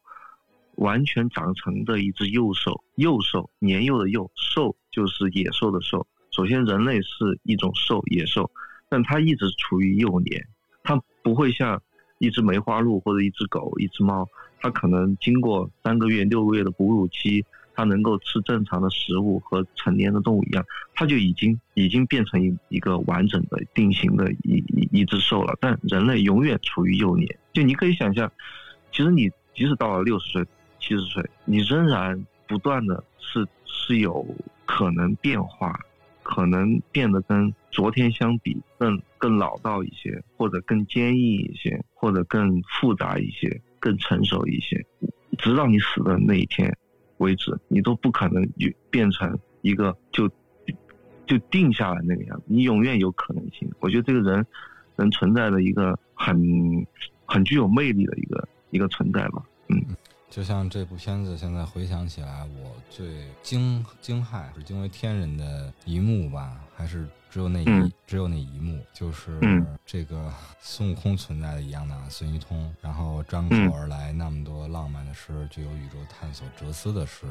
[0.77, 6.07] 完全长成的一只幼兽，幼兽，年幼的幼，兽就是野兽的兽。
[6.31, 8.49] 首先，人类是一种兽，野兽，
[8.91, 10.47] 但它一直处于幼年，
[10.85, 11.83] 它不会像
[12.19, 14.29] 一只梅花鹿或者一只狗、一只猫，
[14.61, 17.45] 它可能经过三个月、六个月的哺乳期，
[17.75, 25.57] 它能够吃正常的食物和成年的动物一样，它就已经已经变成一一个完整的定型的一一一只兽了。
[25.61, 28.31] 但人类永远处于幼年，就你可以想象，
[28.91, 30.45] 其实你即使到了六十岁、
[30.78, 34.26] 七十岁，你仍然不断的是是有
[34.64, 35.78] 可能变化，
[36.22, 44.84] 可能变得跟昨天相比更更老道一些，或者更坚硬一些，或者更复杂一些，更成熟一些，
[45.39, 46.76] 直到你死的那一天
[47.18, 50.28] 为止，你都不可能就变成一个就
[51.26, 53.70] 就定下来那个样子，你永远有可能性。
[53.80, 54.47] 我觉得这个人
[54.97, 56.86] 人存在的一个很
[57.26, 59.43] 很具有魅力的一个一个存在吧。
[59.69, 59.97] 嗯。
[60.31, 67.91] 就像这部片子，现在回想起来，我最惊惊骇是惊为天人的一幕吧，还是只有那一、嗯。
[68.07, 69.66] 只有那一幕，就是嗯。
[69.87, 73.71] 这个孙悟空存在的一样的孙一通，然后张嗯。
[73.71, 77.25] 口而来那么多浪漫的诗，具有宇宙探索哲思的诗，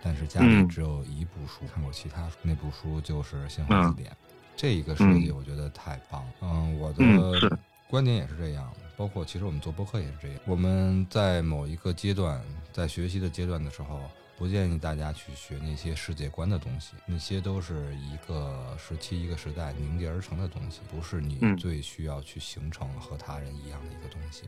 [0.00, 0.68] 但是家里嗯。
[0.68, 4.10] 只有一部书，看过其他书，那部书就是《新华字典》，
[4.56, 6.32] 这一个设计我觉得太棒了。
[6.42, 7.58] 嗯，我的
[7.90, 10.36] 观点也是这样，包括其实我们做播客也是这样。
[10.44, 12.42] 我们在某一个阶段，
[12.72, 14.02] 在学习的阶段的时候，
[14.36, 24.42] 不建议大家去学那些世界观的东西，那些都是一个时期、一个时代凝结而成的东西，不是你嗯最需要去形成和他人一样的一个东西。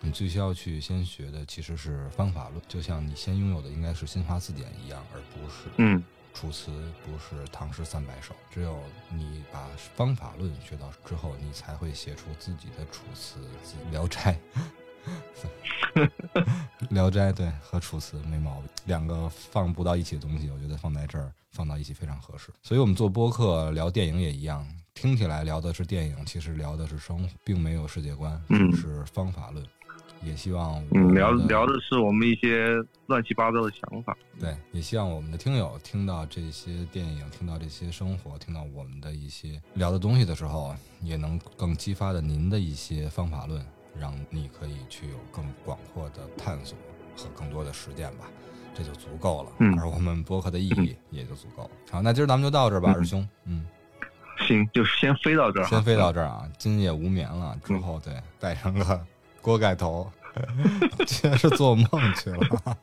[0.00, 6.02] 你最需要去先学的其实是方法论，就像你先拥有的应该是新华字典一样，而不是嗯
[6.32, 6.70] 楚辞，
[7.04, 8.34] 不是唐诗三百首。
[8.50, 8.78] 只有
[9.08, 13.38] 你把方法论学到之后，你才会写出自己的楚辞、
[13.90, 14.38] 《聊斋》。
[16.90, 22.50] 聊斋对和楚辞没毛病，两个放不到一起的东西，我觉得放在这儿放到一起非常合适。
[22.62, 29.66] 所以我们做播客聊电影也一样，听起来聊的是电影，其实聊的是生活，并没有世界观，嗯只是方法论。
[30.22, 32.74] 也希望嗯，聊聊的是我们一些
[33.06, 34.16] 乱七八糟的想法。
[34.38, 43.64] 对，也希望我们的听友听到这些电影，听到这些生活，听到我们的一些聊的东西的时候，也能更激发的您的一些方法论，
[43.98, 46.76] 让你可以去有更广阔的探索
[47.16, 48.26] 和更多的实践吧，
[48.74, 49.50] 这就足够了。
[49.58, 51.70] 嗯而我们博客的意义也就足够了。
[51.90, 53.28] 好，那今儿咱们就到这儿吧，嗯师兄。
[53.44, 53.66] 嗯，
[54.46, 55.66] 行，就先飞到这儿。
[55.66, 59.06] 先飞到这儿啊，今夜无眠了，之后对带上个
[59.40, 60.10] 锅盖头，
[61.06, 62.76] 竟然是做梦去了。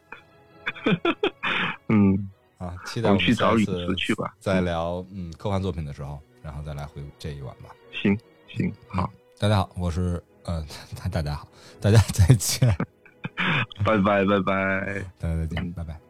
[1.90, 4.34] 嗯，啊，期待我我们下次去吧。
[4.40, 7.70] 再聊嗯科幻作品的时候，然后再来回顾这一晚吧。
[7.92, 10.66] 行行，好，大家好，我是呃，
[11.02, 11.48] 大 大家好，
[11.82, 12.68] 大家再见，
[13.86, 15.06] 拜拜拜拜。
[15.20, 16.07] 大家再见，拜拜。